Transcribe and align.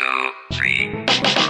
two, 0.00 0.30
three. 0.52 0.90
Four, 1.48 1.49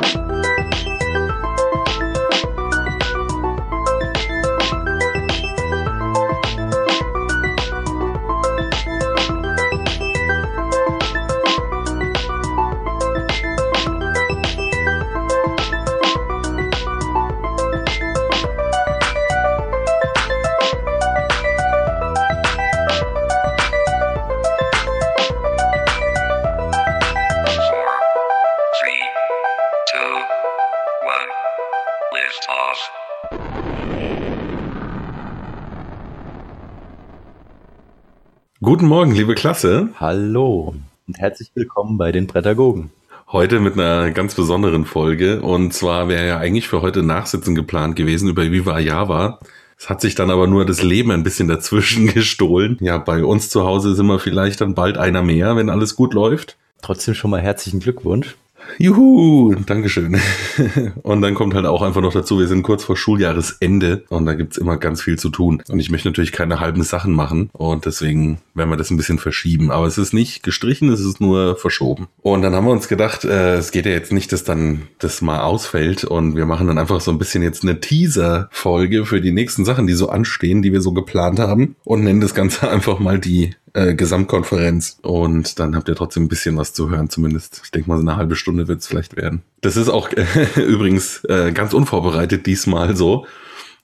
Guten 38.81 38.89
Morgen, 38.89 39.15
liebe 39.15 39.35
Klasse. 39.35 39.91
Hallo 40.01 40.75
und 41.07 41.19
herzlich 41.19 41.51
willkommen 41.53 41.99
bei 41.99 42.13
den 42.13 42.27
Prädagogen. 42.27 42.89
Heute 43.31 43.61
mit 43.61 43.75
einer 43.75 44.11
ganz 44.11 44.35
besonderen 44.35 44.87
Folge. 44.87 45.43
Und 45.43 45.75
zwar 45.75 46.09
wäre 46.09 46.27
ja 46.27 46.39
eigentlich 46.39 46.67
für 46.67 46.81
heute 46.81 47.03
Nachsitzen 47.03 47.55
geplant 47.55 47.95
gewesen 47.95 48.31
über 48.31 48.51
Viva 48.51 48.79
Java. 48.79 49.39
Es 49.79 49.91
hat 49.91 50.01
sich 50.01 50.15
dann 50.15 50.31
aber 50.31 50.47
nur 50.47 50.65
das 50.65 50.83
Leben 50.83 51.11
ein 51.11 51.25
bisschen 51.25 51.47
dazwischen 51.47 52.07
gestohlen. 52.15 52.79
Ja, 52.81 52.97
bei 52.97 53.23
uns 53.23 53.51
zu 53.51 53.67
Hause 53.67 53.95
sind 53.95 54.07
wir 54.07 54.19
vielleicht 54.19 54.63
dann 54.63 54.75
bald 54.75 54.97
einer 54.97 55.21
mehr, 55.21 55.57
wenn 55.57 55.69
alles 55.69 55.95
gut 55.95 56.15
läuft. 56.15 56.57
Trotzdem 56.81 57.13
schon 57.13 57.33
mal 57.33 57.43
herzlichen 57.43 57.81
Glückwunsch. 57.81 58.35
Juhu, 58.79 59.55
Dankeschön. 59.67 60.21
Und 61.03 61.23
dann 61.23 61.35
kommt 61.35 61.55
halt 61.55 61.67
auch 61.67 61.83
einfach 61.83 62.01
noch 62.01 62.13
dazu, 62.13 62.39
wir 62.39 62.47
sind 62.47 62.63
kurz 62.63 62.85
vor 62.85 62.97
Schuljahresende 62.97 64.05
und 64.09 64.27
da 64.27 64.35
gibt's 64.35 64.59
immer 64.59 64.77
ganz 64.77 65.03
viel 65.03 65.19
zu 65.19 65.31
tun. 65.31 65.63
Und 65.69 65.81
ich 65.81 65.91
möchte 65.91 66.09
natürlich 66.09 66.33
keine 66.33 66.61
halben 66.61 66.83
Sachen 66.83 67.13
machen 67.13 67.51
und 67.53 67.87
deswegen 67.87 68.39
werden 68.55 68.71
wir 68.71 68.77
das 68.77 68.91
ein 68.91 68.97
bisschen 68.97 69.19
verschieben. 69.19 69.71
Aber 69.71 69.87
es 69.87 69.99
ist 69.99 70.13
nicht 70.13 70.43
gestrichen, 70.43 70.91
es 70.91 71.01
ist 71.01 71.21
nur 71.21 71.57
verschoben. 71.57 72.09
Und 72.23 72.43
dann 72.43 72.55
haben 72.55 72.67
wir 72.67 72.73
uns 72.73 72.89
gedacht, 72.89 73.25
äh, 73.25 73.57
es 73.57 73.73
geht 73.73 73.87
ja 73.87 73.93
jetzt 73.93 74.13
nicht, 74.13 74.33
dass 74.33 74.45
dann 74.45 74.83
das 74.99 75.23
mal 75.23 75.41
ausfällt 75.41 76.05
und 76.05 76.37
wir 76.37 76.47
machen 76.47 76.67
dann 76.67 76.79
einfach 76.79 77.01
so 77.01 77.11
ein 77.11 77.19
bisschen 77.19 77.43
jetzt 77.43 77.63
eine 77.63 77.81
Teaser-Folge 77.81 79.07
für 79.07 79.21
die 79.21 79.33
nächsten 79.33 79.65
Sachen, 79.65 79.87
die 79.87 79.95
so 79.95 80.09
anstehen, 80.09 80.63
die 80.63 80.73
wir 80.73 80.81
so 80.81 80.93
geplant 80.93 81.39
haben 81.39 81.77
und 81.85 82.05
nennen 82.05 82.21
das 82.21 82.35
Ganze 82.35 82.69
einfach 82.71 82.99
mal 82.99 83.19
die 83.19 83.55
äh, 83.73 83.95
Gesamtkonferenz. 83.95 84.99
Und 85.03 85.59
dann 85.59 85.77
habt 85.77 85.89
ihr 85.89 85.95
trotzdem 85.95 86.25
ein 86.25 86.29
bisschen 86.29 86.57
was 86.57 86.73
zu 86.73 86.91
hören, 86.91 87.11
zumindest. 87.11 87.61
Ich 87.65 87.71
denke 87.71 87.89
mal, 87.89 87.97
so 87.97 88.03
eine 88.03 88.17
halbe 88.17 88.37
Stunde 88.37 88.69
wird 88.69 88.81
es 88.81 88.87
vielleicht 88.87 89.17
werden. 89.17 89.43
Das 89.61 89.77
ist 89.77 89.89
auch 89.89 90.11
äh, 90.13 90.27
übrigens 90.61 91.25
äh, 91.25 91.53
ganz 91.53 91.73
unvorbereitet 91.73 92.47
diesmal 92.47 92.97
so. 92.97 93.27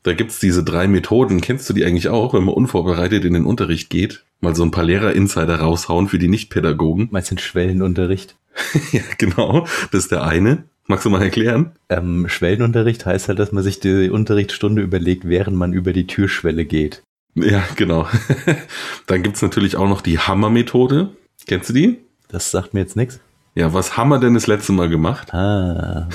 Da 0.02 0.12
gibt's 0.12 0.38
diese 0.38 0.62
drei 0.62 0.86
Methoden. 0.86 1.40
Kennst 1.40 1.68
du 1.68 1.72
die 1.72 1.84
eigentlich 1.84 2.08
auch, 2.08 2.32
wenn 2.32 2.44
man 2.44 2.54
unvorbereitet 2.54 3.24
in 3.24 3.34
den 3.34 3.44
Unterricht 3.44 3.90
geht? 3.90 4.24
Mal 4.40 4.54
so 4.54 4.62
ein 4.62 4.70
paar 4.70 4.84
Lehrer-Insider 4.84 5.56
raushauen 5.56 6.08
für 6.08 6.18
die 6.18 6.28
Nicht-Pädagogen. 6.28 7.08
Meinst 7.10 7.30
du 7.30 7.34
den 7.34 7.40
Schwellenunterricht? 7.40 8.36
ja, 8.92 9.02
genau. 9.18 9.66
Das 9.90 10.04
ist 10.04 10.12
der 10.12 10.22
eine. 10.22 10.64
Magst 10.86 11.04
du 11.04 11.10
mal 11.10 11.22
erklären? 11.22 11.72
Ähm, 11.88 12.28
Schwellenunterricht 12.28 13.04
heißt 13.04 13.26
halt, 13.28 13.40
dass 13.40 13.50
man 13.50 13.64
sich 13.64 13.80
die 13.80 14.08
Unterrichtsstunde 14.08 14.82
überlegt, 14.82 15.28
während 15.28 15.56
man 15.56 15.72
über 15.72 15.92
die 15.92 16.06
Türschwelle 16.06 16.64
geht. 16.64 17.02
Ja, 17.36 17.62
genau. 17.76 18.08
Dann 19.06 19.22
gibt's 19.22 19.42
natürlich 19.42 19.76
auch 19.76 19.88
noch 19.88 20.00
die 20.00 20.18
Hammer-Methode. 20.18 21.10
Kennst 21.46 21.68
du 21.68 21.72
die? 21.74 21.98
Das 22.28 22.50
sagt 22.50 22.74
mir 22.74 22.80
jetzt 22.80 22.96
nichts. 22.96 23.20
Ja, 23.54 23.72
was 23.72 23.96
haben 23.96 24.08
wir 24.08 24.18
denn 24.18 24.34
das 24.34 24.46
letzte 24.46 24.72
Mal 24.72 24.88
gemacht? 24.88 25.32
Ah, 25.32 26.08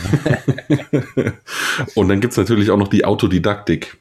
Und 1.96 2.10
dann 2.10 2.20
gibt's 2.22 2.38
natürlich 2.38 2.70
auch 2.70 2.78
noch 2.78 2.88
die 2.88 3.04
Autodidaktik. 3.06 3.98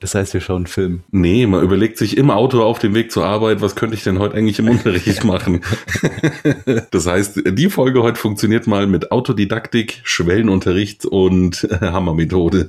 das 0.00 0.14
heißt, 0.16 0.34
wir 0.34 0.40
schauen 0.40 0.56
einen 0.56 0.66
Film. 0.66 1.00
Nee, 1.12 1.46
man 1.46 1.62
überlegt 1.62 1.98
sich 1.98 2.16
im 2.16 2.30
Auto 2.30 2.62
auf 2.62 2.78
dem 2.80 2.94
Weg 2.94 3.12
zur 3.12 3.24
Arbeit, 3.26 3.60
was 3.60 3.76
könnte 3.76 3.94
ich 3.94 4.02
denn 4.02 4.18
heute 4.18 4.36
eigentlich 4.36 4.58
im 4.58 4.68
Unterricht 4.68 5.22
machen? 5.24 5.60
das 6.90 7.06
heißt, 7.06 7.42
die 7.46 7.70
Folge 7.70 8.02
heute 8.02 8.18
funktioniert 8.18 8.66
mal 8.66 8.86
mit 8.88 9.12
Autodidaktik, 9.12 10.00
Schwellenunterricht 10.02 11.04
und 11.04 11.68
Hammermethode. 11.80 12.68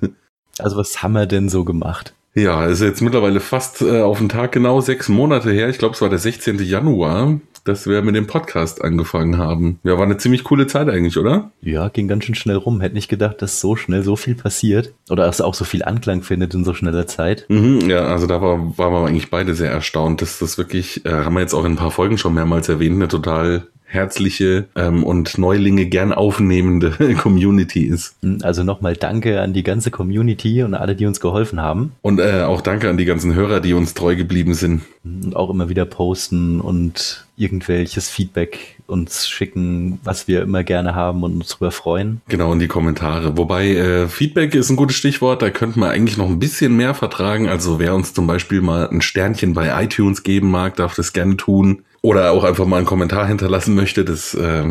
Also 0.59 0.77
was 0.77 1.01
haben 1.01 1.13
wir 1.13 1.25
denn 1.25 1.49
so 1.49 1.63
gemacht? 1.65 2.13
Ja, 2.33 2.65
ist 2.65 2.81
jetzt 2.81 3.01
mittlerweile 3.01 3.39
fast 3.39 3.81
äh, 3.81 4.01
auf 4.01 4.19
den 4.19 4.29
Tag 4.29 4.53
genau 4.53 4.79
sechs 4.79 5.09
Monate 5.09 5.51
her. 5.51 5.69
Ich 5.69 5.77
glaube, 5.77 5.95
es 5.95 6.01
war 6.01 6.09
der 6.09 6.19
16. 6.19 6.59
Januar, 6.59 7.39
dass 7.65 7.87
wir 7.87 8.01
mit 8.01 8.15
dem 8.15 8.25
Podcast 8.25 8.81
angefangen 8.81 9.37
haben. 9.37 9.79
Ja, 9.83 9.97
war 9.97 10.05
eine 10.05 10.17
ziemlich 10.17 10.43
coole 10.43 10.65
Zeit 10.65 10.89
eigentlich, 10.89 11.17
oder? 11.17 11.51
Ja, 11.61 11.89
ging 11.89 12.07
ganz 12.07 12.25
schön 12.25 12.35
schnell 12.35 12.55
rum. 12.55 12.81
Hätte 12.81 12.95
nicht 12.95 13.09
gedacht, 13.09 13.41
dass 13.41 13.59
so 13.59 13.75
schnell 13.75 14.03
so 14.03 14.15
viel 14.15 14.35
passiert. 14.35 14.93
Oder 15.09 15.25
dass 15.25 15.41
auch 15.41 15.53
so 15.53 15.65
viel 15.65 15.83
Anklang 15.83 16.23
findet 16.23 16.53
in 16.53 16.63
so 16.63 16.73
schneller 16.73 17.05
Zeit. 17.05 17.45
Mhm, 17.49 17.89
ja, 17.89 18.05
also 18.05 18.27
da 18.27 18.41
war, 18.41 18.77
waren 18.77 18.93
wir 18.93 19.07
eigentlich 19.07 19.29
beide 19.29 19.53
sehr 19.53 19.71
erstaunt, 19.71 20.21
dass 20.21 20.39
das 20.39 20.57
wirklich, 20.57 21.05
äh, 21.05 21.11
haben 21.11 21.33
wir 21.33 21.41
jetzt 21.41 21.53
auch 21.53 21.65
in 21.65 21.73
ein 21.73 21.77
paar 21.77 21.91
Folgen 21.91 22.17
schon 22.17 22.33
mehrmals 22.33 22.69
erwähnt, 22.69 22.95
eine 22.95 23.07
total 23.09 23.67
herzliche 23.91 24.67
ähm, 24.75 25.03
und 25.03 25.37
Neulinge 25.37 25.85
gern 25.85 26.13
aufnehmende 26.13 26.91
Community 27.17 27.83
ist. 27.83 28.15
Also 28.41 28.63
nochmal 28.63 28.95
danke 28.95 29.41
an 29.41 29.53
die 29.53 29.63
ganze 29.63 29.91
Community 29.91 30.63
und 30.63 30.73
alle, 30.73 30.95
die 30.95 31.05
uns 31.05 31.19
geholfen 31.19 31.59
haben. 31.59 31.91
Und 32.01 32.19
äh, 32.19 32.43
auch 32.43 32.61
danke 32.61 32.89
an 32.89 32.97
die 32.97 33.05
ganzen 33.05 33.35
Hörer, 33.35 33.59
die 33.59 33.73
uns 33.73 33.93
treu 33.93 34.15
geblieben 34.15 34.53
sind. 34.53 34.81
und 35.03 35.35
auch 35.35 35.49
immer 35.49 35.67
wieder 35.67 35.85
posten 35.85 36.61
und 36.61 37.25
irgendwelches 37.35 38.09
Feedback 38.09 38.77
uns 38.87 39.27
schicken, 39.27 39.99
was 40.03 40.27
wir 40.27 40.41
immer 40.43 40.63
gerne 40.63 40.95
haben 40.95 41.23
und 41.23 41.35
uns 41.35 41.49
drüber 41.49 41.71
freuen. 41.71 42.21
Genau, 42.27 42.53
in 42.53 42.59
die 42.59 42.67
Kommentare. 42.67 43.37
Wobei 43.37 43.69
äh, 43.69 44.07
Feedback 44.07 44.53
ist 44.53 44.69
ein 44.69 44.75
gutes 44.75 44.97
Stichwort, 44.97 45.41
da 45.41 45.49
könnte 45.49 45.79
man 45.79 45.89
eigentlich 45.89 46.17
noch 46.17 46.27
ein 46.27 46.39
bisschen 46.39 46.75
mehr 46.77 46.93
vertragen. 46.93 47.49
Also 47.49 47.79
wer 47.79 47.95
uns 47.95 48.13
zum 48.13 48.27
Beispiel 48.27 48.61
mal 48.61 48.89
ein 48.89 49.01
Sternchen 49.01 49.53
bei 49.53 49.83
iTunes 49.83 50.23
geben 50.23 50.51
mag, 50.51 50.75
darf 50.75 50.95
das 50.95 51.13
gerne 51.13 51.35
tun. 51.37 51.83
Oder 52.01 52.31
auch 52.31 52.43
einfach 52.43 52.65
mal 52.65 52.77
einen 52.77 52.85
Kommentar 52.85 53.27
hinterlassen 53.27 53.75
möchte, 53.75 54.03
das 54.03 54.33
äh, 54.33 54.63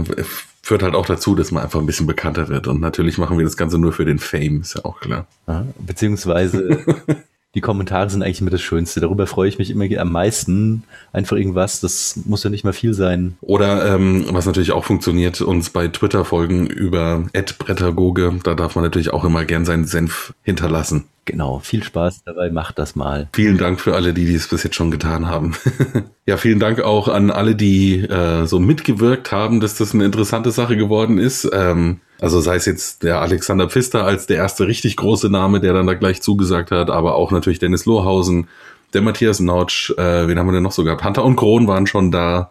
führt 0.62 0.82
halt 0.82 0.94
auch 0.94 1.06
dazu, 1.06 1.34
dass 1.34 1.52
man 1.52 1.62
einfach 1.62 1.78
ein 1.78 1.86
bisschen 1.86 2.06
bekannter 2.06 2.48
wird. 2.48 2.66
Und 2.66 2.80
natürlich 2.80 3.18
machen 3.18 3.38
wir 3.38 3.44
das 3.44 3.56
Ganze 3.56 3.78
nur 3.78 3.92
für 3.92 4.04
den 4.04 4.18
Fame, 4.18 4.60
ist 4.62 4.74
ja 4.74 4.84
auch 4.84 5.00
klar. 5.00 5.26
Ja, 5.46 5.64
beziehungsweise 5.78 6.80
die 7.54 7.60
Kommentare 7.60 8.10
sind 8.10 8.22
eigentlich 8.22 8.40
immer 8.40 8.50
das 8.50 8.62
Schönste. 8.62 9.00
Darüber 9.00 9.26
freue 9.26 9.48
ich 9.48 9.58
mich 9.58 9.70
immer 9.70 9.86
am 9.98 10.12
meisten. 10.12 10.84
Einfach 11.12 11.36
irgendwas, 11.36 11.80
das 11.80 12.20
muss 12.24 12.44
ja 12.44 12.50
nicht 12.50 12.64
mal 12.64 12.72
viel 12.72 12.94
sein. 12.94 13.36
Oder 13.40 13.94
ähm, 13.94 14.26
was 14.30 14.46
natürlich 14.46 14.72
auch 14.72 14.84
funktioniert, 14.84 15.40
uns 15.40 15.70
bei 15.70 15.88
Twitter 15.88 16.24
folgen 16.24 16.66
über 16.66 17.24
@brettagoge. 17.32 18.40
Da 18.42 18.54
darf 18.54 18.74
man 18.74 18.84
natürlich 18.84 19.12
auch 19.12 19.24
immer 19.24 19.44
gern 19.44 19.64
seinen 19.64 19.84
Senf 19.84 20.34
hinterlassen. 20.42 21.04
Genau, 21.24 21.58
viel 21.58 21.82
Spaß 21.82 22.24
dabei, 22.24 22.50
macht 22.50 22.78
das 22.78 22.96
mal. 22.96 23.28
Vielen 23.34 23.58
Dank 23.58 23.80
für 23.80 23.94
alle, 23.94 24.12
die 24.12 24.24
dies 24.24 24.48
bis 24.48 24.62
jetzt 24.64 24.74
schon 24.74 24.90
getan 24.90 25.28
haben. 25.28 25.54
ja, 26.26 26.36
vielen 26.36 26.58
Dank 26.58 26.80
auch 26.80 27.08
an 27.08 27.30
alle, 27.30 27.54
die 27.54 28.00
äh, 28.00 28.46
so 28.46 28.58
mitgewirkt 28.58 29.30
haben, 29.30 29.60
dass 29.60 29.76
das 29.76 29.94
eine 29.94 30.04
interessante 30.04 30.50
Sache 30.50 30.76
geworden 30.76 31.18
ist. 31.18 31.48
Ähm, 31.52 32.00
also 32.20 32.40
sei 32.40 32.56
es 32.56 32.66
jetzt 32.66 33.02
der 33.02 33.20
Alexander 33.20 33.68
Pfister 33.68 34.04
als 34.04 34.26
der 34.26 34.38
erste 34.38 34.66
richtig 34.66 34.96
große 34.96 35.30
Name, 35.30 35.60
der 35.60 35.72
dann 35.72 35.86
da 35.86 35.94
gleich 35.94 36.20
zugesagt 36.20 36.70
hat, 36.70 36.90
aber 36.90 37.14
auch 37.14 37.30
natürlich 37.30 37.58
Dennis 37.58 37.86
Lohausen, 37.86 38.48
der 38.92 39.02
Matthias 39.02 39.40
Nautsch, 39.40 39.90
äh, 39.90 40.26
wen 40.26 40.38
haben 40.38 40.46
wir 40.46 40.52
denn 40.52 40.62
noch 40.62 40.72
so 40.72 40.84
gehabt? 40.84 41.04
Hunter 41.04 41.24
und 41.24 41.36
Kron 41.36 41.68
waren 41.68 41.86
schon 41.86 42.10
da. 42.10 42.50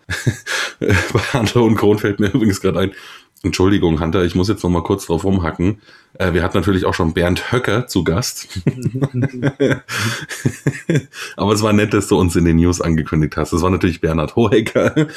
Bei 0.79 0.93
Hunter 1.33 1.63
und 1.63 1.75
Kron 1.75 1.99
fällt 1.99 2.19
mir 2.19 2.27
übrigens 2.33 2.61
gerade 2.61 2.79
ein. 2.79 2.91
Entschuldigung, 3.41 4.01
Hunter, 4.01 4.25
ich 4.25 4.35
muss 4.35 4.49
jetzt 4.49 4.63
noch 4.63 4.69
mal 4.69 4.83
kurz 4.83 5.05
drauf 5.05 5.23
rumhacken. 5.23 5.79
Äh, 6.17 6.33
wir 6.33 6.43
hatten 6.43 6.57
natürlich 6.57 6.85
auch 6.85 6.93
schon 6.93 7.13
Bernd 7.13 7.53
Höcker 7.53 7.87
zu 7.87 8.03
Gast. 8.03 8.49
Aber 11.37 11.53
es 11.53 11.61
war 11.61 11.71
nett, 11.71 11.93
dass 11.93 12.07
du 12.07 12.19
uns 12.19 12.35
in 12.35 12.43
den 12.43 12.57
News 12.57 12.81
angekündigt 12.81 13.37
hast. 13.37 13.53
Das 13.53 13.61
war 13.61 13.69
natürlich 13.69 14.01
Bernhard 14.01 14.35
Hohecker 14.35 15.07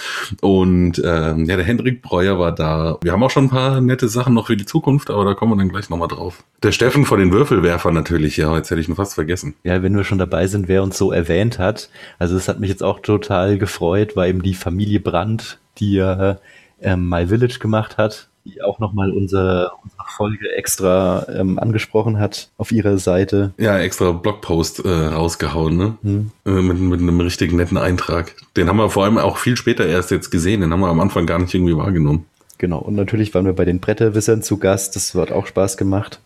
und 0.41 1.03
ähm, 1.05 1.47
ja, 1.47 1.57
der 1.57 1.65
Hendrik 1.65 2.01
Breuer 2.03 2.39
war 2.39 2.53
da. 2.53 2.99
Wir 3.03 3.11
haben 3.11 3.25
auch 3.25 3.31
schon 3.31 3.47
ein 3.47 3.51
paar 3.51 3.81
nette 3.81 4.09
Sachen 4.09 4.35
noch 4.35 4.47
für 4.47 4.57
die 4.57 4.67
Zukunft, 4.67 5.11
aber 5.11 5.25
da 5.25 5.35
kommen 5.35 5.53
wir 5.53 5.57
dann 5.57 5.71
gleich 5.71 5.91
noch 5.91 5.99
mal 5.99 6.07
drauf. 6.07 6.45
Der 6.63 6.71
Steffen 6.71 7.05
von 7.05 7.19
den 7.19 7.33
Würfelwerfern 7.33 7.95
natürlich, 7.95 8.37
ja, 8.37 8.55
jetzt 8.57 8.71
hätte 8.71 8.81
ich 8.81 8.89
ihn 8.89 8.95
fast 8.95 9.15
vergessen. 9.15 9.55
Ja, 9.65 9.83
wenn 9.83 9.97
wir 9.97 10.05
schon 10.05 10.19
dabei 10.19 10.47
sind, 10.47 10.69
wer 10.69 10.85
uns 10.85 10.97
so 10.97 11.11
erwähnt 11.11 11.59
hat. 11.59 11.91
Also 12.21 12.37
es 12.37 12.47
hat 12.47 12.61
mich 12.61 12.71
jetzt 12.71 12.85
auch 12.85 13.01
total 13.01 13.59
gefreut, 13.59 14.15
weil 14.15 14.31
eben 14.31 14.43
die 14.43 14.55
Familie 14.55 15.01
Brandt, 15.01 15.59
die 15.79 15.95
ja 15.95 16.39
ähm, 16.83 17.09
My 17.09 17.27
Village 17.27 17.59
gemacht 17.59 17.97
hat, 17.97 18.29
die 18.45 18.63
auch 18.63 18.79
nochmal 18.79 19.13
unsere, 19.13 19.73
unsere 19.83 20.03
Folge 20.17 20.53
extra 20.57 21.27
ähm, 21.29 21.59
angesprochen 21.59 22.19
hat 22.19 22.51
auf 22.59 22.73
ihrer 22.73 22.99
Seite. 22.99 23.53
Ja, 23.59 23.79
extra 23.79 24.13
Blogpost 24.13 24.85
äh, 24.85 24.89
rausgehauen, 24.89 25.77
ne? 25.77 25.97
Hm. 26.03 26.31
Äh, 26.45 26.51
mit, 26.51 26.79
mit 26.79 27.01
einem 27.01 27.21
richtig 27.21 27.53
netten 27.53 27.79
Eintrag. 27.79 28.35
Den 28.57 28.69
haben 28.69 28.79
wir 28.79 28.91
vor 28.91 29.05
allem 29.05 29.19
auch 29.19 29.37
viel 29.37 29.57
später 29.57 29.87
erst 29.87 30.11
jetzt 30.11 30.31
gesehen. 30.31 30.61
Den 30.61 30.73
haben 30.73 30.81
wir 30.81 30.89
am 30.89 31.01
Anfang 31.01 31.27
gar 31.27 31.39
nicht 31.39 31.55
irgendwie 31.55 31.77
wahrgenommen. 31.77 32.27
Genau, 32.59 32.79
und 32.79 32.95
natürlich 32.95 33.35
waren 33.35 33.47
wir 33.47 33.55
bei 33.55 33.65
den 33.65 33.81
Bretterwissern 33.81 34.43
zu 34.43 34.59
Gast. 34.59 34.95
Das 34.95 35.15
hat 35.15 35.33
auch 35.33 35.47
Spaß 35.47 35.77
gemacht. 35.77 36.21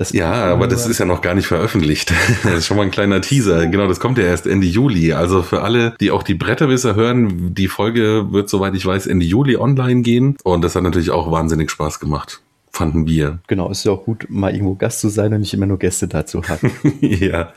Das 0.00 0.12
Ja, 0.12 0.32
aber 0.46 0.66
das 0.66 0.86
ist 0.86 0.96
ja 0.96 1.04
noch 1.04 1.20
gar 1.20 1.34
nicht 1.34 1.46
veröffentlicht. 1.46 2.10
Das 2.42 2.54
ist 2.54 2.66
schon 2.66 2.78
mal 2.78 2.84
ein 2.84 2.90
kleiner 2.90 3.20
Teaser. 3.20 3.66
Genau, 3.66 3.86
das 3.86 4.00
kommt 4.00 4.16
ja 4.16 4.24
erst 4.24 4.46
Ende 4.46 4.66
Juli. 4.66 5.12
Also 5.12 5.42
für 5.42 5.60
alle, 5.60 5.94
die 6.00 6.10
auch 6.10 6.22
die 6.22 6.32
Bretterwisser 6.32 6.94
hören, 6.94 7.54
die 7.54 7.68
Folge 7.68 8.32
wird, 8.32 8.48
soweit 8.48 8.74
ich 8.74 8.86
weiß, 8.86 9.06
Ende 9.08 9.26
Juli 9.26 9.58
online 9.58 10.00
gehen. 10.00 10.38
Und 10.42 10.62
das 10.62 10.74
hat 10.74 10.84
natürlich 10.84 11.10
auch 11.10 11.30
wahnsinnig 11.30 11.70
Spaß 11.70 12.00
gemacht. 12.00 12.40
Fanden 12.70 13.06
wir. 13.06 13.40
Genau, 13.46 13.70
ist 13.70 13.84
ja 13.84 13.92
auch 13.92 14.06
gut, 14.06 14.24
mal 14.30 14.54
irgendwo 14.54 14.74
Gast 14.74 15.00
zu 15.00 15.10
sein 15.10 15.34
und 15.34 15.40
nicht 15.40 15.52
immer 15.52 15.66
nur 15.66 15.78
Gäste 15.78 16.08
dazu 16.08 16.42
haben. 16.44 16.72
ja. 17.02 17.52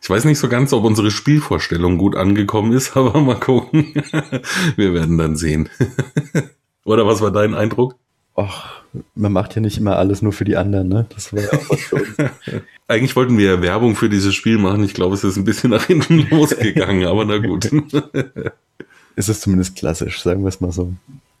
Ich 0.00 0.08
weiß 0.08 0.24
nicht 0.24 0.38
so 0.38 0.48
ganz, 0.48 0.72
ob 0.72 0.84
unsere 0.84 1.10
Spielvorstellung 1.10 1.98
gut 1.98 2.14
angekommen 2.14 2.70
ist, 2.74 2.96
aber 2.96 3.20
mal 3.20 3.40
gucken. 3.40 3.92
Wir 4.76 4.94
werden 4.94 5.18
dann 5.18 5.34
sehen. 5.34 5.68
Oder 6.84 7.08
was 7.08 7.20
war 7.22 7.32
dein 7.32 7.54
Eindruck? 7.54 7.96
Ach, 8.38 8.82
man 9.16 9.32
macht 9.32 9.56
ja 9.56 9.60
nicht 9.60 9.78
immer 9.78 9.96
alles 9.96 10.22
nur 10.22 10.32
für 10.32 10.44
die 10.44 10.56
anderen, 10.56 10.88
ne? 10.88 11.06
Das 11.12 11.32
war 11.32 11.42
ja 11.42 11.48
auch 11.52 11.70
was 11.70 11.80
für 11.80 11.96
uns. 11.96 12.16
Eigentlich 12.88 13.16
wollten 13.16 13.36
wir 13.36 13.46
ja 13.46 13.62
Werbung 13.62 13.96
für 13.96 14.08
dieses 14.08 14.32
Spiel 14.32 14.58
machen. 14.58 14.84
Ich 14.84 14.94
glaube, 14.94 15.14
es 15.16 15.24
ist 15.24 15.36
ein 15.36 15.44
bisschen 15.44 15.70
nach 15.70 15.86
hinten 15.86 16.20
losgegangen, 16.30 17.04
aber 17.06 17.24
na 17.24 17.38
gut. 17.38 17.70
Es 19.16 19.28
ist 19.28 19.40
zumindest 19.40 19.74
klassisch, 19.74 20.22
sagen 20.22 20.42
wir 20.42 20.48
es 20.48 20.60
mal 20.60 20.70
so. 20.70 20.92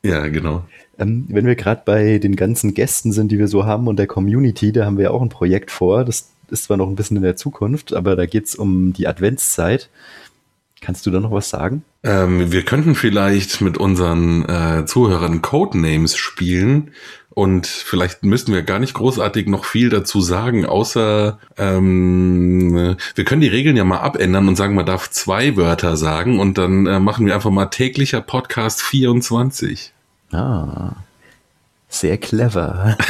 ja, 0.02 0.26
genau. 0.26 0.64
Ähm, 0.98 1.26
wenn 1.28 1.46
wir 1.46 1.54
gerade 1.54 1.82
bei 1.84 2.18
den 2.18 2.34
ganzen 2.34 2.74
Gästen 2.74 3.12
sind, 3.12 3.30
die 3.30 3.38
wir 3.38 3.46
so 3.46 3.66
haben 3.66 3.86
und 3.86 4.00
der 4.00 4.08
Community, 4.08 4.72
da 4.72 4.84
haben 4.84 4.96
wir 4.96 5.04
ja 5.04 5.10
auch 5.12 5.22
ein 5.22 5.28
Projekt 5.28 5.70
vor. 5.70 6.04
Das 6.04 6.32
ist 6.50 6.64
zwar 6.64 6.76
noch 6.76 6.88
ein 6.88 6.96
bisschen 6.96 7.18
in 7.18 7.22
der 7.22 7.36
Zukunft, 7.36 7.92
aber 7.92 8.16
da 8.16 8.26
geht 8.26 8.46
es 8.46 8.56
um 8.56 8.92
die 8.94 9.06
Adventszeit. 9.06 9.90
Kannst 10.80 11.06
du 11.06 11.12
da 11.12 11.20
noch 11.20 11.30
was 11.30 11.50
sagen? 11.50 11.84
Ähm, 12.04 12.52
wir 12.52 12.64
könnten 12.64 12.94
vielleicht 12.94 13.60
mit 13.60 13.76
unseren 13.76 14.48
äh, 14.48 14.84
Zuhörern 14.86 15.42
Codenames 15.42 16.16
spielen 16.16 16.92
und 17.30 17.66
vielleicht 17.66 18.24
müssten 18.24 18.52
wir 18.52 18.62
gar 18.62 18.78
nicht 18.78 18.94
großartig 18.94 19.46
noch 19.46 19.64
viel 19.64 19.90
dazu 19.90 20.20
sagen, 20.20 20.66
außer 20.66 21.38
ähm, 21.56 22.96
wir 23.14 23.24
können 23.24 23.40
die 23.40 23.48
Regeln 23.48 23.76
ja 23.76 23.84
mal 23.84 23.98
abändern 23.98 24.48
und 24.48 24.56
sagen, 24.56 24.74
man 24.74 24.86
darf 24.86 25.10
zwei 25.10 25.56
Wörter 25.56 25.96
sagen 25.96 26.40
und 26.40 26.58
dann 26.58 26.86
äh, 26.86 27.00
machen 27.00 27.26
wir 27.26 27.34
einfach 27.34 27.50
mal 27.50 27.66
täglicher 27.66 28.20
Podcast 28.20 28.82
24. 28.82 29.92
Ah, 30.32 30.92
sehr 31.88 32.18
clever. 32.18 32.96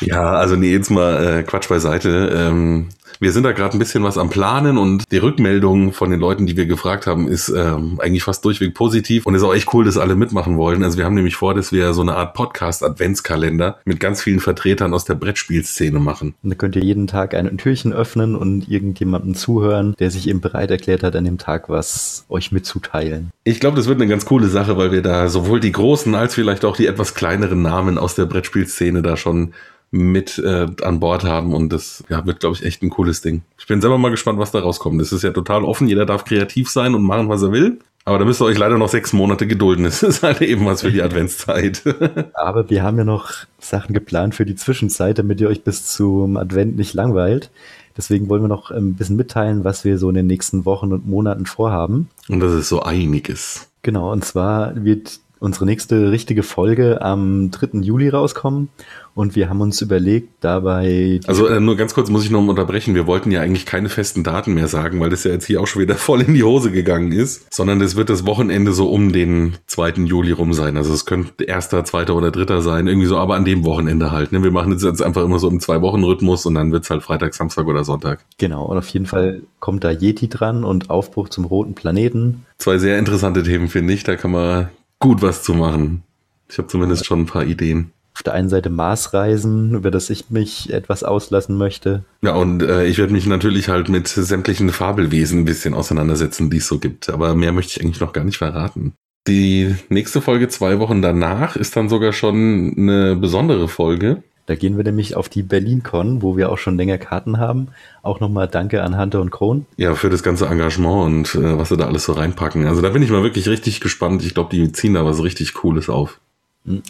Ja, 0.00 0.32
also 0.34 0.56
nee, 0.56 0.70
jetzt 0.70 0.90
mal 0.90 1.40
äh, 1.40 1.42
Quatsch 1.42 1.68
beiseite. 1.68 2.32
Ähm, 2.34 2.88
wir 3.20 3.32
sind 3.32 3.42
da 3.42 3.52
gerade 3.52 3.76
ein 3.76 3.78
bisschen 3.78 4.04
was 4.04 4.18
am 4.18 4.30
Planen 4.30 4.78
und 4.78 5.10
die 5.10 5.18
Rückmeldung 5.18 5.92
von 5.92 6.10
den 6.10 6.20
Leuten, 6.20 6.46
die 6.46 6.56
wir 6.56 6.66
gefragt 6.66 7.06
haben, 7.06 7.28
ist 7.28 7.48
ähm, 7.48 7.98
eigentlich 8.00 8.22
fast 8.22 8.44
durchweg 8.44 8.74
positiv 8.74 9.26
und 9.26 9.34
ist 9.34 9.42
auch 9.42 9.54
echt 9.54 9.72
cool, 9.74 9.84
dass 9.84 9.98
alle 9.98 10.14
mitmachen 10.14 10.56
wollen. 10.56 10.84
Also 10.84 10.98
wir 10.98 11.04
haben 11.04 11.14
nämlich 11.14 11.36
vor, 11.36 11.54
dass 11.54 11.72
wir 11.72 11.92
so 11.92 12.02
eine 12.02 12.14
Art 12.14 12.34
Podcast-Adventskalender 12.34 13.78
mit 13.84 14.00
ganz 14.00 14.22
vielen 14.22 14.40
Vertretern 14.40 14.94
aus 14.94 15.04
der 15.04 15.14
Brettspielszene 15.14 15.98
machen. 15.98 16.34
Und 16.42 16.50
da 16.50 16.54
könnt 16.54 16.76
ihr 16.76 16.82
jeden 16.82 17.06
Tag 17.06 17.34
ein 17.34 17.58
Türchen 17.58 17.92
öffnen 17.92 18.36
und 18.36 18.68
irgendjemandem 18.68 19.34
zuhören, 19.34 19.94
der 19.98 20.10
sich 20.10 20.28
eben 20.28 20.40
bereit 20.40 20.70
erklärt 20.70 21.02
hat, 21.02 21.16
an 21.16 21.24
dem 21.24 21.38
Tag 21.38 21.68
was 21.68 22.24
euch 22.28 22.52
mitzuteilen. 22.52 23.30
Ich 23.44 23.60
glaube, 23.60 23.76
das 23.76 23.88
wird 23.88 24.00
eine 24.00 24.08
ganz 24.08 24.24
coole 24.26 24.48
Sache, 24.48 24.76
weil 24.76 24.92
wir 24.92 25.02
da 25.02 25.28
sowohl 25.28 25.60
die 25.60 25.72
großen 25.72 26.14
als 26.14 26.34
vielleicht 26.34 26.64
auch 26.64 26.76
die 26.76 26.86
etwas 26.86 27.14
kleineren 27.14 27.62
Namen 27.62 27.98
aus 27.98 28.14
der 28.14 28.26
Brettspielszene 28.26 29.02
da 29.02 29.16
schon 29.16 29.54
mit 29.90 30.38
äh, 30.38 30.66
an 30.82 31.00
Bord 31.00 31.24
haben 31.24 31.54
und 31.54 31.72
das 31.72 32.04
ja, 32.08 32.24
wird, 32.26 32.40
glaube 32.40 32.56
ich, 32.56 32.64
echt 32.64 32.82
ein 32.82 32.90
cooles 32.90 33.22
Ding. 33.22 33.42
Ich 33.58 33.66
bin 33.66 33.80
selber 33.80 33.98
mal 33.98 34.10
gespannt, 34.10 34.38
was 34.38 34.50
da 34.50 34.60
rauskommt. 34.60 35.00
Das 35.00 35.12
ist 35.12 35.22
ja 35.22 35.30
total 35.30 35.64
offen, 35.64 35.88
jeder 35.88 36.06
darf 36.06 36.24
kreativ 36.24 36.68
sein 36.68 36.94
und 36.94 37.02
machen, 37.02 37.28
was 37.28 37.42
er 37.42 37.52
will. 37.52 37.78
Aber 38.04 38.18
da 38.18 38.24
müsst 38.24 38.40
ihr 38.40 38.46
euch 38.46 38.56
leider 38.56 38.78
noch 38.78 38.88
sechs 38.88 39.12
Monate 39.12 39.46
gedulden. 39.46 39.84
Das 39.84 40.02
ist 40.02 40.22
halt 40.22 40.40
eben 40.40 40.64
was 40.64 40.80
für 40.80 40.90
die 40.90 41.02
Adventszeit. 41.02 41.82
Aber 42.32 42.70
wir 42.70 42.82
haben 42.82 42.96
ja 42.96 43.04
noch 43.04 43.32
Sachen 43.58 43.92
geplant 43.92 44.34
für 44.34 44.46
die 44.46 44.56
Zwischenzeit, 44.56 45.18
damit 45.18 45.42
ihr 45.42 45.48
euch 45.48 45.62
bis 45.62 45.86
zum 45.86 46.38
Advent 46.38 46.76
nicht 46.76 46.94
langweilt. 46.94 47.50
Deswegen 47.98 48.30
wollen 48.30 48.42
wir 48.42 48.48
noch 48.48 48.70
ein 48.70 48.94
bisschen 48.94 49.16
mitteilen, 49.16 49.62
was 49.62 49.84
wir 49.84 49.98
so 49.98 50.08
in 50.08 50.14
den 50.14 50.26
nächsten 50.26 50.64
Wochen 50.64 50.92
und 50.92 51.06
Monaten 51.06 51.44
vorhaben. 51.44 52.08
und 52.28 52.40
das 52.40 52.52
ist 52.52 52.70
so 52.70 52.80
einiges. 52.80 53.68
Genau, 53.82 54.12
und 54.12 54.24
zwar 54.24 54.84
wird 54.84 55.20
unsere 55.40 55.66
nächste 55.66 56.10
richtige 56.10 56.42
Folge 56.42 57.02
am 57.02 57.50
3. 57.50 57.80
Juli 57.80 58.08
rauskommen. 58.08 58.68
Und 59.14 59.34
wir 59.34 59.48
haben 59.48 59.60
uns 59.60 59.82
überlegt, 59.82 60.28
dabei. 60.42 61.18
Also 61.26 61.48
äh, 61.48 61.58
nur 61.58 61.76
ganz 61.76 61.92
kurz 61.92 62.08
muss 62.08 62.24
ich 62.24 62.30
noch 62.30 62.46
unterbrechen. 62.46 62.94
Wir 62.94 63.08
wollten 63.08 63.32
ja 63.32 63.40
eigentlich 63.40 63.66
keine 63.66 63.88
festen 63.88 64.22
Daten 64.22 64.54
mehr 64.54 64.68
sagen, 64.68 65.00
weil 65.00 65.10
das 65.10 65.24
ja 65.24 65.32
jetzt 65.32 65.44
hier 65.44 65.60
auch 65.60 65.66
schon 65.66 65.82
wieder 65.82 65.94
voll 65.96 66.20
in 66.20 66.34
die 66.34 66.44
Hose 66.44 66.70
gegangen 66.70 67.10
ist. 67.10 67.52
Sondern 67.52 67.80
es 67.80 67.96
wird 67.96 68.10
das 68.10 68.26
Wochenende 68.26 68.72
so 68.72 68.88
um 68.88 69.12
den 69.12 69.54
2. 69.66 70.04
Juli 70.04 70.30
rum 70.30 70.52
sein. 70.52 70.76
Also 70.76 70.94
es 70.94 71.04
könnte 71.04 71.42
erster, 71.42 71.84
zweiter 71.84 72.14
oder 72.14 72.30
dritter 72.30 72.62
sein. 72.62 72.86
Irgendwie 72.86 73.08
so, 73.08 73.16
aber 73.16 73.34
an 73.34 73.44
dem 73.44 73.64
Wochenende 73.64 74.12
halt. 74.12 74.30
Ne? 74.30 74.44
Wir 74.44 74.52
machen 74.52 74.70
jetzt 74.70 74.84
jetzt 74.84 75.02
einfach 75.02 75.24
immer 75.24 75.40
so 75.40 75.48
im 75.48 75.58
Zwei-Wochen-Rhythmus 75.58 76.46
und 76.46 76.54
dann 76.54 76.70
wird's 76.70 76.88
halt 76.88 77.02
Freitag, 77.02 77.34
Samstag 77.34 77.66
oder 77.66 77.82
Sonntag. 77.82 78.24
genau, 78.38 78.66
und 78.66 78.78
auf 78.78 78.88
jeden 78.90 79.06
Fall 79.06 79.42
kommt 79.58 79.82
da 79.82 79.90
Yeti 79.90 80.28
dran 80.28 80.62
und 80.62 80.90
Aufbruch 80.90 81.28
zum 81.28 81.44
roten 81.44 81.74
Planeten. 81.74 82.46
Zwei 82.58 82.78
sehr 82.78 82.98
interessante 82.98 83.42
Themen, 83.42 83.68
finde 83.68 83.94
ich. 83.94 84.04
Da 84.04 84.14
kann 84.14 84.30
man 84.30 84.68
gut 84.98 85.22
was 85.22 85.42
zu 85.42 85.54
machen. 85.54 86.02
Ich 86.48 86.58
habe 86.58 86.68
zumindest 86.68 87.06
schon 87.06 87.20
ein 87.20 87.26
paar 87.26 87.44
Ideen. 87.44 87.92
Auf 88.14 88.22
der 88.24 88.32
einen 88.34 88.48
Seite 88.48 88.68
Marsreisen, 88.68 89.74
über 89.74 89.92
das 89.92 90.10
ich 90.10 90.28
mich 90.30 90.72
etwas 90.72 91.04
auslassen 91.04 91.56
möchte. 91.56 92.04
Ja, 92.22 92.34
und 92.34 92.62
äh, 92.62 92.86
ich 92.86 92.98
werde 92.98 93.12
mich 93.12 93.26
natürlich 93.26 93.68
halt 93.68 93.88
mit 93.88 94.08
sämtlichen 94.08 94.70
Fabelwesen 94.70 95.40
ein 95.40 95.44
bisschen 95.44 95.72
auseinandersetzen, 95.74 96.50
die 96.50 96.56
es 96.56 96.66
so 96.66 96.80
gibt. 96.80 97.10
Aber 97.10 97.34
mehr 97.36 97.52
möchte 97.52 97.72
ich 97.72 97.84
eigentlich 97.84 98.00
noch 98.00 98.12
gar 98.12 98.24
nicht 98.24 98.38
verraten. 98.38 98.94
Die 99.28 99.76
nächste 99.88 100.20
Folge 100.20 100.48
zwei 100.48 100.80
Wochen 100.80 101.02
danach 101.02 101.54
ist 101.54 101.76
dann 101.76 101.88
sogar 101.88 102.12
schon 102.12 102.74
eine 102.76 103.14
besondere 103.14 103.68
Folge. 103.68 104.22
Da 104.48 104.54
gehen 104.54 104.78
wir 104.78 104.84
nämlich 104.84 105.14
auf 105.14 105.28
die 105.28 105.42
BerlinCon, 105.42 106.22
wo 106.22 106.38
wir 106.38 106.50
auch 106.50 106.56
schon 106.56 106.78
länger 106.78 106.96
Karten 106.96 107.36
haben. 107.36 107.68
Auch 108.02 108.18
nochmal 108.18 108.48
Danke 108.48 108.82
an 108.82 108.98
Hunter 108.98 109.20
und 109.20 109.30
Kron. 109.30 109.66
Ja, 109.76 109.94
für 109.94 110.08
das 110.08 110.22
ganze 110.22 110.46
Engagement 110.46 111.04
und 111.04 111.34
äh, 111.34 111.58
was 111.58 111.68
sie 111.68 111.76
da 111.76 111.86
alles 111.86 112.04
so 112.04 112.14
reinpacken. 112.14 112.66
Also 112.66 112.80
da 112.80 112.88
bin 112.88 113.02
ich 113.02 113.10
mal 113.10 113.22
wirklich 113.22 113.46
richtig 113.46 113.82
gespannt. 113.82 114.24
Ich 114.24 114.32
glaube, 114.32 114.48
die 114.48 114.72
ziehen 114.72 114.94
da 114.94 115.04
was 115.04 115.22
richtig 115.22 115.52
Cooles 115.52 115.90
auf. 115.90 116.18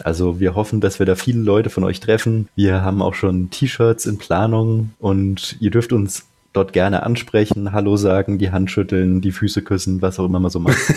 Also 0.05 0.39
wir 0.39 0.55
hoffen, 0.55 0.79
dass 0.79 0.99
wir 0.99 1.05
da 1.05 1.15
viele 1.15 1.41
Leute 1.41 1.69
von 1.69 1.83
euch 1.83 1.99
treffen. 1.99 2.47
Wir 2.55 2.81
haben 2.81 3.01
auch 3.01 3.13
schon 3.13 3.49
T-Shirts 3.49 4.05
in 4.05 4.17
Planung 4.17 4.91
und 4.99 5.57
ihr 5.59 5.69
dürft 5.69 5.91
uns 5.91 6.27
dort 6.53 6.73
gerne 6.73 7.03
ansprechen, 7.03 7.71
Hallo 7.71 7.95
sagen, 7.97 8.37
die 8.37 8.51
Hand 8.51 8.71
schütteln, 8.71 9.21
die 9.21 9.31
Füße 9.31 9.61
küssen, 9.61 10.01
was 10.01 10.19
auch 10.19 10.25
immer 10.25 10.39
man 10.39 10.51
so 10.51 10.59
macht. 10.59 10.77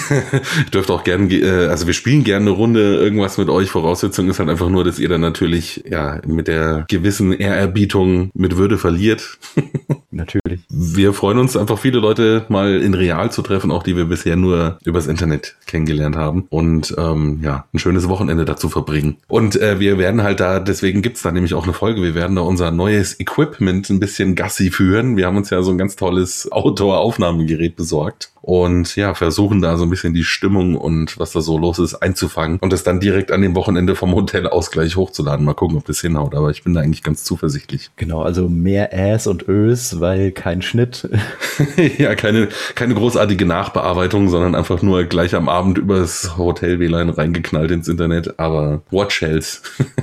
Ich 0.64 0.70
dürfte 0.70 0.92
auch 0.92 1.04
gerne, 1.04 1.32
äh, 1.32 1.66
also 1.68 1.86
wir 1.86 1.94
spielen 1.94 2.24
gerne 2.24 2.46
eine 2.46 2.56
Runde 2.56 2.96
irgendwas 2.96 3.38
mit 3.38 3.48
euch. 3.48 3.70
Voraussetzung 3.70 4.28
ist 4.28 4.38
halt 4.38 4.48
einfach 4.48 4.68
nur, 4.68 4.84
dass 4.84 4.98
ihr 4.98 5.08
dann 5.08 5.20
natürlich 5.20 5.84
ja 5.88 6.20
mit 6.26 6.48
der 6.48 6.84
gewissen 6.88 7.32
Ehrerbietung 7.32 8.30
mit 8.34 8.56
Würde 8.56 8.78
verliert. 8.78 9.38
Natürlich. 10.12 10.60
Wir 10.68 11.14
freuen 11.14 11.38
uns 11.38 11.56
einfach 11.56 11.78
viele 11.78 11.98
Leute 11.98 12.44
mal 12.48 12.80
in 12.82 12.92
real 12.92 13.32
zu 13.32 13.40
treffen, 13.40 13.70
auch 13.70 13.82
die 13.82 13.96
wir 13.96 14.04
bisher 14.04 14.36
nur 14.36 14.78
übers 14.84 15.06
Internet 15.06 15.56
kennengelernt 15.66 16.16
haben 16.16 16.46
und 16.50 16.94
ähm, 16.98 17.40
ja, 17.42 17.64
ein 17.72 17.78
schönes 17.78 18.08
Wochenende 18.08 18.44
dazu 18.44 18.68
verbringen. 18.68 19.16
Und 19.26 19.60
äh, 19.60 19.80
wir 19.80 19.96
werden 19.96 20.22
halt 20.22 20.40
da, 20.40 20.60
deswegen 20.60 21.00
gibt's 21.00 21.22
da 21.22 21.32
nämlich 21.32 21.54
auch 21.54 21.64
eine 21.64 21.72
Folge, 21.72 22.02
wir 22.02 22.14
werden 22.14 22.36
da 22.36 22.42
unser 22.42 22.70
neues 22.70 23.18
Equipment 23.18 23.88
ein 23.88 24.00
bisschen 24.00 24.34
Gassi 24.34 24.70
führen. 24.70 25.16
Wir 25.16 25.26
haben 25.26 25.38
uns 25.38 25.48
ja 25.48 25.62
so 25.62 25.70
ein 25.70 25.78
ganz 25.78 25.96
tolles 25.96 26.50
Outdoor-Aufnahmegerät 26.52 27.74
besorgt 27.74 28.32
und 28.42 28.96
ja, 28.96 29.14
versuchen 29.14 29.62
da 29.62 29.76
so 29.76 29.84
ein 29.84 29.90
bisschen 29.90 30.14
die 30.14 30.24
Stimmung 30.24 30.76
und 30.76 31.18
was 31.18 31.32
da 31.32 31.40
so 31.40 31.56
los 31.56 31.78
ist 31.78 31.94
einzufangen 31.94 32.58
und 32.58 32.72
das 32.72 32.82
dann 32.82 33.00
direkt 33.00 33.30
an 33.30 33.40
dem 33.40 33.54
Wochenende 33.54 33.94
vom 33.94 34.14
Hotel 34.14 34.48
aus 34.48 34.70
gleich 34.70 34.96
hochzuladen. 34.96 35.46
Mal 35.46 35.54
gucken, 35.54 35.78
ob 35.78 35.86
das 35.86 36.00
hinhaut, 36.00 36.34
aber 36.34 36.50
ich 36.50 36.64
bin 36.64 36.74
da 36.74 36.80
eigentlich 36.80 37.04
ganz 37.04 37.24
zuversichtlich. 37.24 37.90
Genau, 37.96 38.22
also 38.22 38.48
mehr 38.48 38.90
Ass 38.92 39.26
und 39.28 39.48
Ös, 39.48 40.00
weil 40.02 40.32
kein 40.32 40.60
Schnitt. 40.60 41.08
ja, 41.98 42.14
keine, 42.14 42.48
keine 42.74 42.94
großartige 42.94 43.46
Nachbearbeitung, 43.46 44.28
sondern 44.28 44.54
einfach 44.54 44.82
nur 44.82 45.04
gleich 45.04 45.34
am 45.34 45.48
Abend 45.48 45.78
übers 45.78 46.36
Hotel-WLAN 46.36 47.08
reingeknallt 47.08 47.70
ins 47.70 47.88
Internet, 47.88 48.38
aber 48.38 48.82
Watch 48.90 49.22
Hells. 49.22 49.62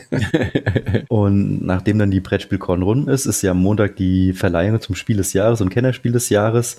Und 1.08 1.64
nachdem 1.64 2.00
dann 2.00 2.12
die 2.12 2.20
Brettspielkorn 2.20 2.82
rum 2.82 3.10
ist, 3.10 3.26
ist 3.28 3.42
ja 3.42 3.52
am 3.52 3.62
Montag 3.62 3.96
die 3.98 4.34
Verleihung 4.34 4.82
zum 4.82 4.96
Spiel 4.96 5.18
des 5.18 5.34
Jahres 5.34 5.62
und 5.62 5.70
Kennerspiel 5.70 6.12
des 6.12 6.30
Jahres. 6.30 6.78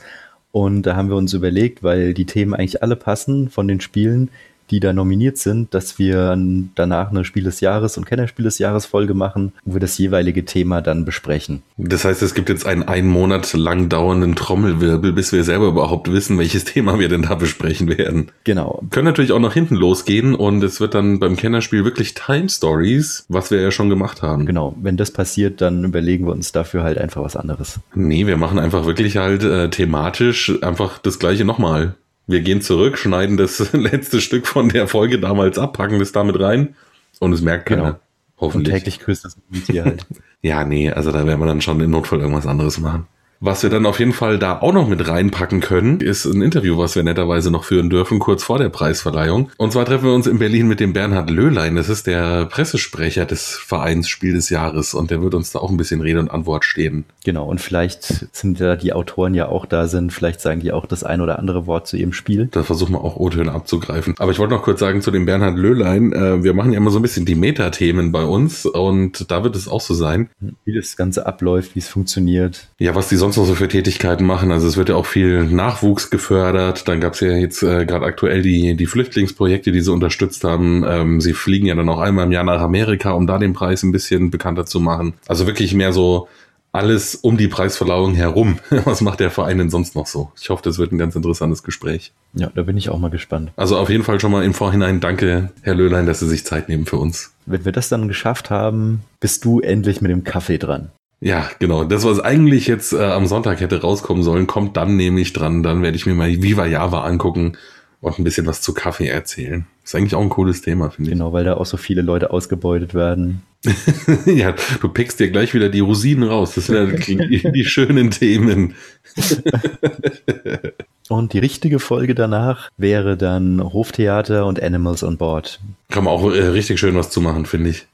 Und 0.52 0.82
da 0.82 0.96
haben 0.96 1.10
wir 1.10 1.16
uns 1.16 1.32
überlegt, 1.32 1.82
weil 1.82 2.12
die 2.12 2.26
Themen 2.26 2.54
eigentlich 2.54 2.82
alle 2.82 2.96
passen 2.96 3.50
von 3.50 3.68
den 3.68 3.80
Spielen, 3.80 4.30
die 4.70 4.80
da 4.80 4.92
nominiert 4.92 5.38
sind, 5.38 5.74
dass 5.74 5.98
wir 5.98 6.36
danach 6.74 7.10
eine 7.10 7.24
Spiel 7.24 7.44
des 7.44 7.60
Jahres 7.60 7.98
und 7.98 8.06
Kennerspiel 8.06 8.44
des 8.44 8.58
Jahres 8.58 8.86
Folge 8.86 9.14
machen, 9.14 9.52
wo 9.64 9.74
wir 9.74 9.80
das 9.80 9.98
jeweilige 9.98 10.44
Thema 10.44 10.80
dann 10.80 11.04
besprechen. 11.04 11.62
Das 11.76 12.04
heißt, 12.04 12.22
es 12.22 12.34
gibt 12.34 12.48
jetzt 12.48 12.66
einen 12.66 12.84
einen 12.84 13.08
Monat 13.08 13.52
lang 13.54 13.88
dauernden 13.88 14.36
Trommelwirbel, 14.36 15.12
bis 15.12 15.32
wir 15.32 15.44
selber 15.44 15.68
überhaupt 15.68 16.12
wissen, 16.12 16.38
welches 16.38 16.64
Thema 16.70 16.98
wir 16.98 17.08
denn 17.08 17.22
da 17.22 17.34
besprechen 17.34 17.88
werden. 17.96 18.30
Genau. 18.44 18.82
Können 18.90 19.06
natürlich 19.06 19.32
auch 19.32 19.40
nach 19.40 19.54
hinten 19.54 19.76
losgehen 19.76 20.34
und 20.34 20.62
es 20.62 20.80
wird 20.80 20.94
dann 20.94 21.18
beim 21.18 21.36
Kennerspiel 21.36 21.84
wirklich 21.84 22.14
Time 22.14 22.48
Stories, 22.48 23.24
was 23.28 23.50
wir 23.50 23.60
ja 23.60 23.70
schon 23.70 23.88
gemacht 23.88 24.22
haben. 24.22 24.46
Genau. 24.46 24.74
Wenn 24.80 24.96
das 24.96 25.10
passiert, 25.10 25.60
dann 25.60 25.84
überlegen 25.84 26.26
wir 26.26 26.32
uns 26.32 26.52
dafür 26.52 26.82
halt 26.82 26.98
einfach 26.98 27.22
was 27.22 27.36
anderes. 27.36 27.80
Nee, 27.94 28.26
wir 28.26 28.36
machen 28.36 28.58
einfach 28.58 28.86
wirklich 28.86 29.16
halt 29.16 29.42
äh, 29.42 29.70
thematisch 29.70 30.52
einfach 30.62 30.98
das 30.98 31.18
gleiche 31.18 31.44
nochmal. 31.44 31.94
Wir 32.30 32.42
gehen 32.42 32.62
zurück, 32.62 32.96
schneiden 32.96 33.36
das 33.36 33.58
letzte 33.72 34.20
Stück 34.20 34.46
von 34.46 34.68
der 34.68 34.86
Folge 34.86 35.18
damals 35.18 35.58
ab, 35.58 35.72
packen 35.72 35.98
das 35.98 36.12
damit 36.12 36.38
rein 36.38 36.76
und 37.18 37.32
es 37.32 37.40
merkt 37.40 37.66
keiner. 37.66 37.82
Genau. 37.82 38.00
Und 38.36 38.40
Hoffentlich. 38.40 38.74
täglich 38.74 39.00
grüßt 39.00 39.24
das 39.24 39.36
Tier 39.66 39.84
halt. 39.84 40.06
Ja, 40.42 40.64
nee, 40.64 40.90
also 40.90 41.12
da 41.12 41.26
werden 41.26 41.38
wir 41.38 41.46
dann 41.46 41.60
schon 41.60 41.78
im 41.80 41.90
Notfall 41.90 42.20
irgendwas 42.20 42.46
anderes 42.46 42.80
machen. 42.80 43.06
Was 43.42 43.62
wir 43.62 43.70
dann 43.70 43.86
auf 43.86 43.98
jeden 43.98 44.12
Fall 44.12 44.38
da 44.38 44.58
auch 44.58 44.74
noch 44.74 44.86
mit 44.86 45.08
reinpacken 45.08 45.60
können, 45.60 46.00
ist 46.00 46.26
ein 46.26 46.42
Interview, 46.42 46.76
was 46.76 46.94
wir 46.94 47.02
netterweise 47.02 47.50
noch 47.50 47.64
führen 47.64 47.88
dürfen, 47.88 48.18
kurz 48.18 48.44
vor 48.44 48.58
der 48.58 48.68
Preisverleihung. 48.68 49.50
Und 49.56 49.72
zwar 49.72 49.86
treffen 49.86 50.04
wir 50.04 50.12
uns 50.12 50.26
in 50.26 50.38
Berlin 50.38 50.68
mit 50.68 50.78
dem 50.78 50.92
Bernhard 50.92 51.30
Löhlein. 51.30 51.74
Das 51.74 51.88
ist 51.88 52.06
der 52.06 52.44
Pressesprecher 52.44 53.24
des 53.24 53.54
Vereins 53.54 54.10
Spiel 54.10 54.34
des 54.34 54.50
Jahres 54.50 54.92
und 54.92 55.10
der 55.10 55.22
wird 55.22 55.32
uns 55.32 55.52
da 55.52 55.60
auch 55.60 55.70
ein 55.70 55.78
bisschen 55.78 56.02
Rede 56.02 56.20
und 56.20 56.30
Antwort 56.30 56.66
stehen. 56.66 57.06
Genau, 57.24 57.46
und 57.46 57.62
vielleicht 57.62 58.26
sind 58.36 58.60
da 58.60 58.76
die 58.76 58.92
Autoren 58.92 59.32
ja 59.32 59.48
auch 59.48 59.64
da 59.64 59.88
sind, 59.88 60.12
vielleicht 60.12 60.42
sagen 60.42 60.60
die 60.60 60.72
auch 60.72 60.84
das 60.84 61.02
ein 61.02 61.22
oder 61.22 61.38
andere 61.38 61.66
Wort 61.66 61.86
zu 61.86 61.96
ihrem 61.96 62.12
Spiel. 62.12 62.48
Da 62.50 62.62
versuchen 62.62 62.92
wir 62.92 63.02
auch 63.02 63.16
O-Töne 63.16 63.52
abzugreifen. 63.52 64.16
Aber 64.18 64.32
ich 64.32 64.38
wollte 64.38 64.52
noch 64.52 64.62
kurz 64.62 64.80
sagen 64.80 65.00
zu 65.00 65.10
dem 65.10 65.24
Bernhard 65.24 65.56
Löhlein, 65.56 66.12
äh, 66.12 66.44
wir 66.44 66.52
machen 66.52 66.72
ja 66.72 66.76
immer 66.76 66.90
so 66.90 66.98
ein 66.98 67.02
bisschen 67.02 67.24
die 67.24 67.36
Metathemen 67.36 68.12
bei 68.12 68.24
uns 68.24 68.66
und 68.66 69.30
da 69.30 69.44
wird 69.44 69.56
es 69.56 69.66
auch 69.66 69.80
so 69.80 69.94
sein. 69.94 70.28
Wie 70.66 70.74
das 70.74 70.98
Ganze 70.98 71.24
abläuft, 71.24 71.74
wie 71.74 71.78
es 71.78 71.88
funktioniert. 71.88 72.68
Ja, 72.78 72.94
was 72.94 73.08
die 73.08 73.16
sonst 73.16 73.29
noch 73.36 73.46
so 73.46 73.54
für 73.54 73.68
Tätigkeiten 73.68 74.24
machen. 74.24 74.52
Also 74.52 74.66
es 74.66 74.76
wird 74.76 74.88
ja 74.88 74.96
auch 74.96 75.06
viel 75.06 75.44
Nachwuchs 75.44 76.10
gefördert. 76.10 76.88
Dann 76.88 77.00
gab 77.00 77.14
es 77.14 77.20
ja 77.20 77.32
jetzt 77.32 77.62
äh, 77.62 77.86
gerade 77.86 78.06
aktuell 78.06 78.42
die, 78.42 78.76
die 78.76 78.86
Flüchtlingsprojekte, 78.86 79.72
die 79.72 79.80
sie 79.80 79.92
unterstützt 79.92 80.44
haben. 80.44 80.84
Ähm, 80.86 81.20
sie 81.20 81.32
fliegen 81.32 81.66
ja 81.66 81.74
dann 81.74 81.88
auch 81.88 82.00
einmal 82.00 82.26
im 82.26 82.32
Jahr 82.32 82.44
nach 82.44 82.60
Amerika, 82.60 83.12
um 83.12 83.26
da 83.26 83.38
den 83.38 83.52
Preis 83.52 83.82
ein 83.82 83.92
bisschen 83.92 84.30
bekannter 84.30 84.66
zu 84.66 84.80
machen. 84.80 85.14
Also 85.26 85.46
wirklich 85.46 85.74
mehr 85.74 85.92
so 85.92 86.28
alles 86.72 87.16
um 87.16 87.36
die 87.36 87.48
Preisverleihung 87.48 88.14
herum. 88.14 88.58
Was 88.84 89.00
macht 89.00 89.20
der 89.20 89.30
Verein 89.30 89.58
denn 89.58 89.70
sonst 89.70 89.96
noch 89.96 90.06
so? 90.06 90.30
Ich 90.40 90.50
hoffe, 90.50 90.62
das 90.62 90.78
wird 90.78 90.92
ein 90.92 90.98
ganz 90.98 91.16
interessantes 91.16 91.62
Gespräch. 91.62 92.12
Ja, 92.34 92.50
da 92.54 92.62
bin 92.62 92.76
ich 92.76 92.90
auch 92.90 92.98
mal 92.98 93.10
gespannt. 93.10 93.52
Also 93.56 93.76
auf 93.76 93.90
jeden 93.90 94.04
Fall 94.04 94.20
schon 94.20 94.30
mal 94.30 94.44
im 94.44 94.54
Vorhinein 94.54 95.00
danke, 95.00 95.50
Herr 95.62 95.74
Löhlein, 95.74 96.06
dass 96.06 96.20
Sie 96.20 96.28
sich 96.28 96.44
Zeit 96.44 96.68
nehmen 96.68 96.86
für 96.86 96.96
uns. 96.96 97.32
Wenn 97.46 97.64
wir 97.64 97.72
das 97.72 97.88
dann 97.88 98.08
geschafft 98.08 98.50
haben, 98.50 99.02
bist 99.18 99.44
du 99.44 99.60
endlich 99.60 100.00
mit 100.00 100.10
dem 100.10 100.24
Kaffee 100.24 100.58
dran. 100.58 100.90
Ja, 101.20 101.50
genau. 101.58 101.84
Das, 101.84 102.04
was 102.04 102.18
eigentlich 102.18 102.66
jetzt 102.66 102.92
äh, 102.92 103.04
am 103.04 103.26
Sonntag 103.26 103.60
hätte 103.60 103.82
rauskommen 103.82 104.22
sollen, 104.22 104.46
kommt 104.46 104.76
dann 104.76 104.96
nämlich 104.96 105.32
dran. 105.32 105.62
Dann 105.62 105.82
werde 105.82 105.96
ich 105.96 106.06
mir 106.06 106.14
mal 106.14 106.30
Viva 106.42 106.66
Java 106.66 107.02
angucken 107.02 107.58
und 108.00 108.18
ein 108.18 108.24
bisschen 108.24 108.46
was 108.46 108.62
zu 108.62 108.72
Kaffee 108.72 109.08
erzählen. 109.08 109.66
Ist 109.84 109.94
eigentlich 109.94 110.14
auch 110.14 110.22
ein 110.22 110.30
cooles 110.30 110.62
Thema, 110.62 110.90
finde 110.90 111.10
ich. 111.10 111.18
Genau, 111.18 111.34
weil 111.34 111.44
da 111.44 111.54
auch 111.54 111.66
so 111.66 111.76
viele 111.76 112.00
Leute 112.00 112.30
ausgebeutet 112.30 112.94
werden. 112.94 113.42
ja, 114.24 114.54
du 114.80 114.88
pickst 114.88 115.20
dir 115.20 115.30
gleich 115.30 115.52
wieder 115.52 115.68
die 115.68 115.80
Rosinen 115.80 116.26
raus. 116.26 116.54
Das 116.54 116.66
sind 116.66 116.76
ja 116.76 116.86
die, 116.86 117.52
die 117.52 117.64
schönen 117.66 118.10
Themen. 118.10 118.74
Und 121.10 121.32
die 121.32 121.40
richtige 121.40 121.80
Folge 121.80 122.14
danach 122.14 122.70
wäre 122.76 123.16
dann 123.16 123.60
Hoftheater 123.60 124.46
und 124.46 124.62
Animals 124.62 125.02
on 125.02 125.16
Board. 125.16 125.58
Kann 125.88 126.04
man 126.04 126.14
auch 126.14 126.32
äh, 126.32 126.40
richtig 126.40 126.78
schön 126.78 126.94
was 126.94 127.10
zu 127.10 127.20
machen, 127.20 127.46
finde 127.46 127.70
ich. 127.70 127.88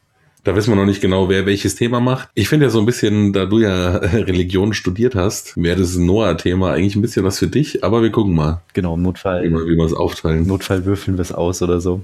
Da 0.47 0.55
wissen 0.55 0.71
wir 0.71 0.77
noch 0.77 0.87
nicht 0.87 1.01
genau, 1.01 1.29
wer 1.29 1.45
welches 1.45 1.75
Thema 1.75 1.99
macht. 1.99 2.29
Ich 2.35 2.49
finde 2.49 2.67
ja 2.67 2.71
so 2.71 2.79
ein 2.79 2.87
bisschen, 2.87 3.33
da 3.33 3.47
du 3.47 3.59
ja 3.59 3.97
Religion 3.97 4.75
studiert 4.75 5.17
hast, 5.17 5.61
wäre 5.61 5.81
das 5.81 5.97
Noah-Thema 5.97 6.71
eigentlich 6.71 6.95
ein 6.95 7.03
bisschen 7.03 7.25
was 7.25 7.41
für 7.41 7.49
dich, 7.49 7.83
aber 7.83 8.01
wir 8.01 8.13
gucken 8.13 8.37
mal, 8.37 8.63
Genau, 8.73 8.95
im 8.95 9.03
Notfall, 9.03 9.43
wie 9.43 9.77
wir 9.77 9.85
es 9.85 9.93
aufteilen. 9.93 10.47
Notfall 10.47 10.85
würfeln 10.85 11.17
wir 11.17 11.23
es 11.23 11.33
aus 11.33 11.63
oder 11.63 11.81
so. 11.81 12.03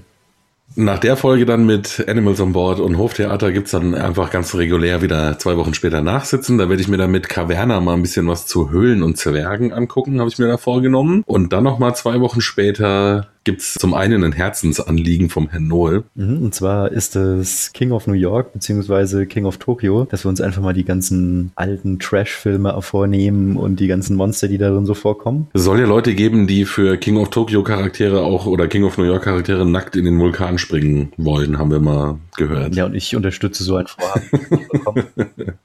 Nach 0.75 0.99
der 0.99 1.15
Folge 1.15 1.45
dann 1.45 1.65
mit 1.65 2.03
Animals 2.05 2.41
on 2.41 2.51
Board 2.51 2.81
und 2.81 2.97
Hoftheater 2.97 3.53
gibt's 3.53 3.71
dann 3.71 3.95
einfach 3.95 4.29
ganz 4.29 4.53
regulär 4.55 5.01
wieder 5.01 5.39
zwei 5.39 5.55
Wochen 5.55 5.73
später 5.73 6.01
nachsitzen. 6.01 6.57
Da 6.57 6.67
werde 6.67 6.81
ich 6.81 6.89
mir 6.89 6.97
dann 6.97 7.11
mit 7.11 7.29
Caverna 7.29 7.79
mal 7.79 7.93
ein 7.93 8.01
bisschen 8.01 8.27
was 8.27 8.45
zu 8.45 8.71
Höhlen 8.71 9.03
und 9.03 9.17
Zwergen 9.17 9.71
angucken, 9.71 10.19
habe 10.19 10.29
ich 10.29 10.37
mir 10.37 10.47
da 10.47 10.57
vorgenommen. 10.57 11.23
Und 11.25 11.53
dann 11.53 11.63
nochmal 11.63 11.95
zwei 11.95 12.19
Wochen 12.19 12.41
später 12.41 13.27
gibt's 13.43 13.73
zum 13.73 13.93
einen 13.93 14.23
ein 14.23 14.31
Herzensanliegen 14.31 15.29
vom 15.29 15.49
Herrn 15.49 15.67
Noel. 15.67 16.03
Mhm, 16.15 16.37
Und 16.43 16.55
zwar 16.55 16.91
ist 16.91 17.15
es 17.15 17.71
King 17.73 17.91
of 17.91 18.07
New 18.07 18.13
York 18.13 18.53
beziehungsweise 18.53 19.25
King 19.25 19.45
of 19.45 19.57
Tokyo, 19.57 20.05
dass 20.05 20.25
wir 20.25 20.29
uns 20.29 20.41
einfach 20.41 20.61
mal 20.61 20.73
die 20.73 20.85
ganzen 20.85 21.51
alten 21.55 21.99
Trash-Filme 21.99 22.81
vornehmen 22.81 23.57
und 23.57 23.79
die 23.79 23.87
ganzen 23.87 24.15
Monster, 24.15 24.47
die 24.47 24.57
darin 24.57 24.85
so 24.85 24.93
vorkommen. 24.93 25.47
Es 25.53 25.63
soll 25.63 25.79
ja 25.79 25.85
Leute 25.85 26.13
geben, 26.15 26.47
die 26.47 26.65
für 26.65 26.97
King 26.97 27.17
of 27.17 27.29
Tokyo 27.29 27.63
Charaktere 27.63 28.21
auch 28.21 28.45
oder 28.45 28.67
King 28.67 28.83
of 28.83 28.97
New 28.97 29.03
York 29.05 29.23
Charaktere 29.23 29.65
nackt 29.65 29.95
in 29.95 30.05
den 30.05 30.19
Vulkan 30.19 30.57
springen 30.57 31.11
wollen, 31.17 31.57
haben 31.57 31.71
wir 31.71 31.79
mal 31.79 32.17
gehört. 32.37 32.75
Ja, 32.75 32.85
und 32.85 32.95
ich 32.95 33.15
unterstütze 33.15 33.63
so 33.63 33.75
ein 33.75 33.87
Vorhaben. 33.87 35.03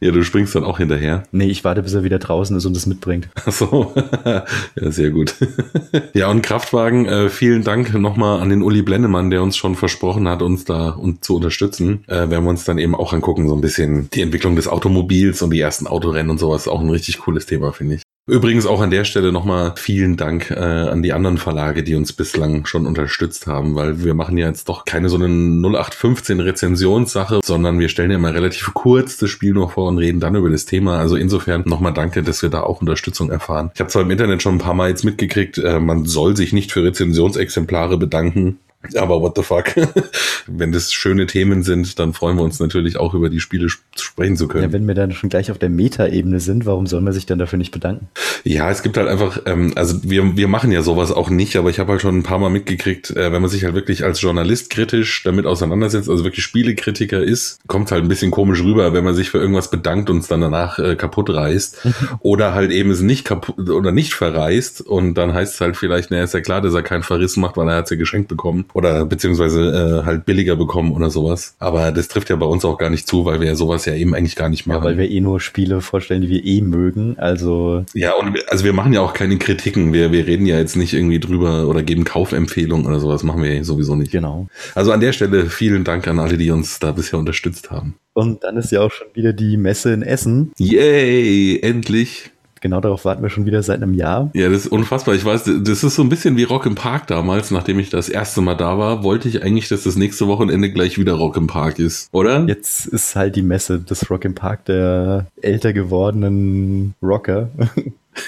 Ja, 0.00 0.12
du 0.12 0.22
springst 0.22 0.54
dann 0.54 0.62
auch 0.62 0.78
hinterher. 0.78 1.24
nee, 1.32 1.46
ich 1.48 1.64
warte, 1.64 1.82
bis 1.82 1.92
er 1.92 2.04
wieder 2.04 2.20
draußen 2.20 2.56
ist 2.56 2.64
und 2.64 2.76
es 2.76 2.86
mitbringt. 2.86 3.28
Ach 3.44 3.50
so, 3.50 3.92
ja, 4.24 4.44
sehr 4.76 5.10
gut. 5.10 5.34
ja, 6.14 6.30
und 6.30 6.42
Kraftwagen, 6.42 7.07
äh, 7.08 7.28
vielen 7.28 7.64
Dank 7.64 7.94
nochmal 7.94 8.40
an 8.40 8.50
den 8.50 8.62
Uli 8.62 8.82
Blennemann, 8.82 9.30
der 9.30 9.42
uns 9.42 9.56
schon 9.56 9.74
versprochen 9.74 10.28
hat, 10.28 10.42
uns 10.42 10.64
da 10.64 10.90
und 10.90 11.24
zu 11.24 11.36
unterstützen. 11.36 12.04
Äh, 12.06 12.30
werden 12.30 12.44
wir 12.44 12.50
uns 12.50 12.64
dann 12.64 12.78
eben 12.78 12.94
auch 12.94 13.12
angucken, 13.12 13.48
so 13.48 13.54
ein 13.54 13.60
bisschen 13.60 14.08
die 14.10 14.22
Entwicklung 14.22 14.56
des 14.56 14.68
Automobils 14.68 15.42
und 15.42 15.50
die 15.50 15.60
ersten 15.60 15.86
Autorennen 15.86 16.30
und 16.30 16.38
sowas. 16.38 16.68
Auch 16.68 16.80
ein 16.80 16.90
richtig 16.90 17.18
cooles 17.18 17.46
Thema, 17.46 17.72
finde 17.72 17.96
ich. 17.96 18.02
Übrigens 18.28 18.66
auch 18.66 18.82
an 18.82 18.90
der 18.90 19.04
Stelle 19.04 19.32
nochmal 19.32 19.72
vielen 19.76 20.18
Dank 20.18 20.50
äh, 20.50 20.54
an 20.54 21.02
die 21.02 21.14
anderen 21.14 21.38
Verlage, 21.38 21.82
die 21.82 21.94
uns 21.94 22.12
bislang 22.12 22.66
schon 22.66 22.86
unterstützt 22.86 23.46
haben, 23.46 23.74
weil 23.74 24.04
wir 24.04 24.12
machen 24.12 24.36
ja 24.36 24.46
jetzt 24.48 24.68
doch 24.68 24.84
keine 24.84 25.08
so 25.08 25.16
eine 25.16 25.28
0815 25.28 26.38
Rezensionssache, 26.40 27.40
sondern 27.42 27.78
wir 27.78 27.88
stellen 27.88 28.10
ja 28.10 28.18
mal 28.18 28.32
relativ 28.32 28.74
kurz 28.74 29.16
das 29.16 29.30
Spiel 29.30 29.54
noch 29.54 29.72
vor 29.72 29.88
und 29.88 29.96
reden 29.96 30.20
dann 30.20 30.34
über 30.34 30.50
das 30.50 30.66
Thema. 30.66 30.98
Also 30.98 31.16
insofern 31.16 31.62
nochmal 31.64 31.94
danke, 31.94 32.22
dass 32.22 32.42
wir 32.42 32.50
da 32.50 32.60
auch 32.60 32.82
Unterstützung 32.82 33.30
erfahren. 33.30 33.70
Ich 33.72 33.80
habe 33.80 33.88
zwar 33.88 34.02
im 34.02 34.10
Internet 34.10 34.42
schon 34.42 34.56
ein 34.56 34.58
paar 34.58 34.74
Mal 34.74 34.90
jetzt 34.90 35.04
mitgekriegt, 35.04 35.56
äh, 35.56 35.80
man 35.80 36.04
soll 36.04 36.36
sich 36.36 36.52
nicht 36.52 36.70
für 36.70 36.84
Rezensionsexemplare 36.84 37.96
bedanken. 37.96 38.58
Aber 38.96 39.20
what 39.20 39.36
the 39.36 39.42
fuck? 39.42 39.74
Wenn 40.46 40.70
das 40.72 40.92
schöne 40.92 41.26
Themen 41.26 41.62
sind, 41.62 41.98
dann 41.98 42.12
freuen 42.14 42.36
wir 42.36 42.44
uns 42.44 42.60
natürlich 42.60 42.96
auch 42.96 43.12
über 43.12 43.28
die 43.28 43.40
Spiele 43.40 43.66
sp- 43.66 43.82
sprechen 43.98 44.36
zu 44.36 44.46
können. 44.48 44.64
Ja, 44.64 44.72
wenn 44.72 44.86
wir 44.86 44.94
dann 44.94 45.12
schon 45.12 45.28
gleich 45.28 45.50
auf 45.50 45.58
der 45.58 45.68
Meta-Ebene 45.68 46.40
sind, 46.40 46.64
warum 46.64 46.86
soll 46.86 47.00
man 47.00 47.12
sich 47.12 47.26
dann 47.26 47.38
dafür 47.38 47.58
nicht 47.58 47.72
bedanken? 47.72 48.08
Ja, 48.44 48.70
es 48.70 48.82
gibt 48.82 48.96
halt 48.96 49.08
einfach, 49.08 49.42
ähm, 49.46 49.72
also 49.74 50.08
wir, 50.08 50.36
wir 50.36 50.48
machen 50.48 50.70
ja 50.70 50.82
sowas 50.82 51.10
auch 51.10 51.28
nicht, 51.28 51.56
aber 51.56 51.70
ich 51.70 51.80
habe 51.80 51.92
halt 51.92 52.00
schon 52.00 52.16
ein 52.16 52.22
paar 52.22 52.38
Mal 52.38 52.50
mitgekriegt, 52.50 53.10
äh, 53.10 53.32
wenn 53.32 53.42
man 53.42 53.50
sich 53.50 53.64
halt 53.64 53.74
wirklich 53.74 54.04
als 54.04 54.20
Journalist 54.20 54.70
kritisch 54.70 55.22
damit 55.24 55.44
auseinandersetzt, 55.44 56.08
also 56.08 56.24
wirklich 56.24 56.44
Spielekritiker 56.44 57.22
ist, 57.22 57.58
kommt 57.66 57.90
halt 57.90 58.04
ein 58.04 58.08
bisschen 58.08 58.30
komisch 58.30 58.62
rüber, 58.62 58.92
wenn 58.92 59.04
man 59.04 59.14
sich 59.14 59.30
für 59.30 59.38
irgendwas 59.38 59.70
bedankt 59.70 60.08
und 60.08 60.18
es 60.18 60.28
dann 60.28 60.40
danach 60.40 60.78
äh, 60.78 60.94
kaputt 60.94 61.30
reißt 61.30 61.86
oder 62.20 62.54
halt 62.54 62.70
eben 62.70 62.90
es 62.90 63.00
nicht 63.00 63.24
kaputt 63.24 63.68
oder 63.68 63.90
nicht 63.92 64.14
verreißt 64.14 64.82
und 64.82 65.14
dann 65.14 65.34
heißt 65.34 65.54
es 65.54 65.60
halt 65.60 65.76
vielleicht, 65.76 66.10
naja, 66.10 66.24
ist 66.24 66.34
ja 66.34 66.40
klar, 66.40 66.60
dass 66.60 66.74
er 66.74 66.82
keinen 66.82 67.02
Verriss 67.02 67.36
macht, 67.36 67.56
weil 67.56 67.68
er 67.68 67.76
hat 67.76 67.84
es 67.84 67.90
ja 67.90 67.96
geschenkt 67.96 68.28
bekommen 68.28 68.66
oder 68.74 69.04
beziehungsweise 69.06 70.00
äh, 70.02 70.06
halt 70.06 70.24
billiger 70.24 70.56
bekommen 70.56 70.92
oder 70.92 71.10
sowas. 71.10 71.54
Aber 71.58 71.92
das 71.92 72.08
trifft 72.08 72.30
ja 72.30 72.36
bei 72.36 72.46
uns 72.46 72.64
auch 72.64 72.78
gar 72.78 72.90
nicht 72.90 73.06
zu, 73.06 73.24
weil 73.24 73.40
wir 73.40 73.48
ja 73.48 73.54
sowas 73.54 73.84
ja 73.84 73.94
eben 73.94 74.14
eigentlich 74.14 74.36
gar 74.36 74.48
nicht 74.48 74.66
machen. 74.66 74.78
Ja, 74.78 74.84
weil 74.84 74.98
wir 74.98 75.10
eh 75.10 75.20
nur 75.20 75.40
Spiele 75.40 75.80
vorstellen, 75.80 76.22
die 76.22 76.28
wir 76.28 76.44
eh 76.44 76.60
mögen. 76.60 77.16
Also, 77.18 77.84
Ja, 77.94 78.14
und 78.14 78.34
wir- 78.34 78.42
also 78.50 78.64
wir 78.64 78.72
machen 78.72 78.92
ja 78.92 79.00
auch 79.00 79.14
keine 79.14 79.36
Kritiken. 79.38 79.92
Wir, 79.92 80.12
wir 80.12 80.26
reden 80.26 80.46
ja 80.46 80.58
jetzt 80.58 80.76
nicht 80.76 80.94
irgendwie 80.94 81.20
drüber 81.20 81.66
oder 81.68 81.82
geben 81.82 82.04
Kaufempfehlungen 82.04 82.86
oder 82.86 83.00
sowas. 83.00 83.22
Machen 83.22 83.42
wir 83.42 83.64
sowieso 83.64 83.94
nicht. 83.96 84.12
genau. 84.12 84.48
Also 84.74 84.92
an 84.92 85.00
der 85.00 85.12
Stelle 85.12 85.46
vielen 85.46 85.84
Dank 85.84 86.06
an 86.08 86.18
alle, 86.18 86.36
die 86.38 86.50
uns 86.50 86.78
da 86.78 86.92
bisher 86.92 87.18
unterstützt 87.18 87.70
haben. 87.70 87.94
Und 88.14 88.42
dann 88.42 88.56
ist 88.56 88.72
ja 88.72 88.80
auch 88.80 88.90
schon 88.90 89.06
wieder 89.14 89.32
die 89.32 89.56
Messe 89.56 89.92
in 89.92 90.02
Essen. 90.02 90.50
Yay, 90.58 91.60
endlich. 91.62 92.30
Genau 92.60 92.80
darauf 92.80 93.04
warten 93.04 93.22
wir 93.22 93.30
schon 93.30 93.46
wieder 93.46 93.62
seit 93.62 93.82
einem 93.82 93.94
Jahr. 93.94 94.30
Ja, 94.34 94.48
das 94.48 94.66
ist 94.66 94.72
unfassbar. 94.72 95.14
Ich 95.14 95.24
weiß, 95.24 95.50
das 95.62 95.84
ist 95.84 95.94
so 95.94 96.02
ein 96.02 96.08
bisschen 96.08 96.36
wie 96.36 96.44
Rock 96.44 96.66
im 96.66 96.74
Park 96.74 97.06
damals. 97.06 97.50
Nachdem 97.50 97.78
ich 97.78 97.90
das 97.90 98.08
erste 98.08 98.40
Mal 98.40 98.54
da 98.56 98.78
war, 98.78 99.02
wollte 99.02 99.28
ich 99.28 99.42
eigentlich, 99.42 99.68
dass 99.68 99.84
das 99.84 99.96
nächste 99.96 100.26
Wochenende 100.26 100.70
gleich 100.72 100.98
wieder 100.98 101.14
Rock 101.14 101.36
im 101.36 101.46
Park 101.46 101.78
ist, 101.78 102.08
oder? 102.12 102.44
Jetzt 102.46 102.86
ist 102.86 103.16
halt 103.16 103.36
die 103.36 103.42
Messe 103.42 103.78
des 103.78 104.10
Rock 104.10 104.24
im 104.24 104.34
Park 104.34 104.64
der 104.66 105.26
älter 105.40 105.72
gewordenen 105.72 106.94
Rocker. 107.02 107.48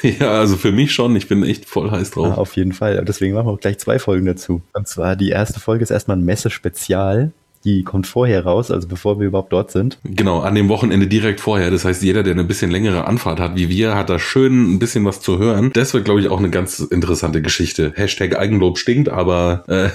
Ja, 0.02 0.38
also 0.38 0.56
für 0.56 0.70
mich 0.70 0.92
schon. 0.92 1.16
Ich 1.16 1.26
bin 1.26 1.42
echt 1.42 1.64
voll 1.64 1.90
heiß 1.90 2.10
Ja, 2.10 2.22
drauf. 2.22 2.38
auf 2.38 2.54
jeden 2.54 2.72
Fall. 2.72 3.04
Deswegen 3.04 3.34
machen 3.34 3.48
wir 3.48 3.52
auch 3.54 3.58
gleich 3.60 3.78
zwei 3.80 3.98
Folgen 3.98 4.24
dazu. 4.24 4.62
Und 4.72 4.86
zwar 4.86 5.16
die 5.16 5.30
erste 5.30 5.58
Folge 5.58 5.82
ist 5.82 5.90
erstmal 5.90 6.16
ein 6.16 6.24
Messe-Spezial. 6.24 7.32
Die 7.64 7.84
kommt 7.84 8.06
vorher 8.06 8.44
raus, 8.44 8.70
also 8.70 8.88
bevor 8.88 9.20
wir 9.20 9.26
überhaupt 9.26 9.52
dort 9.52 9.70
sind. 9.70 9.98
Genau, 10.04 10.40
an 10.40 10.54
dem 10.54 10.70
Wochenende 10.70 11.06
direkt 11.06 11.40
vorher. 11.40 11.70
Das 11.70 11.84
heißt, 11.84 12.02
jeder, 12.02 12.22
der 12.22 12.32
eine 12.32 12.44
bisschen 12.44 12.70
längere 12.70 13.06
Anfahrt 13.06 13.38
hat 13.38 13.56
wie 13.56 13.68
wir, 13.68 13.94
hat 13.94 14.08
da 14.08 14.18
schön 14.18 14.74
ein 14.74 14.78
bisschen 14.78 15.04
was 15.04 15.20
zu 15.20 15.38
hören. 15.38 15.70
Das 15.74 15.92
wird, 15.92 16.06
glaube 16.06 16.20
ich, 16.20 16.28
auch 16.28 16.38
eine 16.38 16.48
ganz 16.48 16.80
interessante 16.80 17.42
Geschichte. 17.42 17.92
Hashtag 17.96 18.38
Eigenlob 18.38 18.78
stinkt, 18.78 19.10
aber 19.10 19.64
äh, 19.68 19.90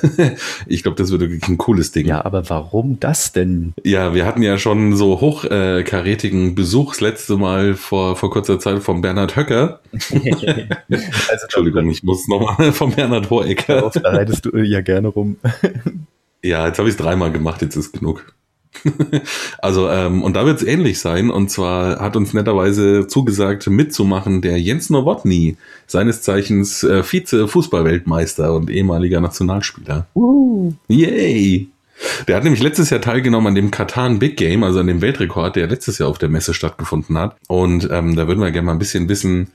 ich 0.68 0.84
glaube, 0.84 0.98
das 0.98 1.12
wird 1.12 1.22
wirklich 1.22 1.48
ein 1.48 1.58
cooles 1.58 1.92
Ding. 1.92 2.06
Ja, 2.06 2.24
aber 2.24 2.48
warum 2.50 3.00
das 3.00 3.32
denn? 3.32 3.74
Ja, 3.84 4.14
wir 4.14 4.26
hatten 4.26 4.44
ja 4.44 4.60
schon 4.60 4.96
so 4.96 5.20
hochkarätigen 5.20 6.54
Besuch 6.54 6.94
das 6.94 7.02
letzte 7.02 7.36
Mal 7.36 7.74
vor, 7.74 8.16
vor 8.16 8.30
kurzer 8.30 8.60
Zeit 8.60 8.84
von 8.84 9.02
Bernhard 9.02 9.36
Höcker. 9.36 9.80
also 9.92 10.20
Entschuldigung, 11.44 11.90
ich 11.90 12.04
muss 12.04 12.28
nochmal 12.28 12.72
von 12.74 12.92
Bernhard 12.92 13.30
Hohecker. 13.32 13.76
Darauf, 13.76 13.94
da 13.94 14.12
reitest 14.12 14.46
du 14.46 14.56
ja 14.58 14.82
gerne 14.82 15.08
rum. 15.08 15.38
Ja, 16.46 16.68
jetzt 16.68 16.78
habe 16.78 16.88
ich 16.88 16.94
es 16.94 17.02
dreimal 17.02 17.32
gemacht, 17.32 17.64
jetzt 17.64 17.76
ist 17.76 17.94
genug. 17.94 18.24
also, 19.58 19.90
ähm, 19.90 20.22
und 20.22 20.36
da 20.36 20.46
wird 20.46 20.62
es 20.62 20.68
ähnlich 20.68 21.00
sein. 21.00 21.32
Und 21.32 21.50
zwar 21.50 22.00
hat 22.00 22.16
uns 22.16 22.36
netterweise 22.36 23.08
zugesagt, 23.08 23.66
mitzumachen 23.66 24.42
der 24.44 24.62
Jens 24.62 24.92
Nowotny, 24.92 25.58
seines 25.88 26.22
Zeichens 26.22 26.84
äh, 26.84 27.02
Vize-Fußballweltmeister 27.02 28.54
und 28.54 28.70
ehemaliger 28.70 29.22
Nationalspieler. 29.22 30.06
Uh. 30.14 30.74
Yay! 30.88 31.68
Der 32.28 32.36
hat 32.36 32.44
nämlich 32.44 32.62
letztes 32.62 32.92
Jahr 32.92 33.02
teilgenommen 33.02 33.48
an 33.48 33.56
dem 33.56 33.72
Katan 33.72 34.20
Big 34.20 34.38
Game, 34.38 34.64
also 34.64 34.82
an 34.82 34.88
dem 34.88 35.02
Weltrekord, 35.02 35.56
der 35.56 35.66
letztes 35.66 35.98
Jahr 35.98 36.10
auf 36.10 36.20
der 36.20 36.30
Messe 36.30 36.54
stattgefunden 36.54 37.18
hat. 37.18 37.38
Und 37.48 37.90
ähm, 37.92 38.16
da 38.16 38.28
würden 38.28 38.42
wir 38.42 38.52
gerne 38.52 38.68
mal 38.68 38.74
ein 38.74 38.80
bisschen 38.80 39.10
wissen, 39.10 39.48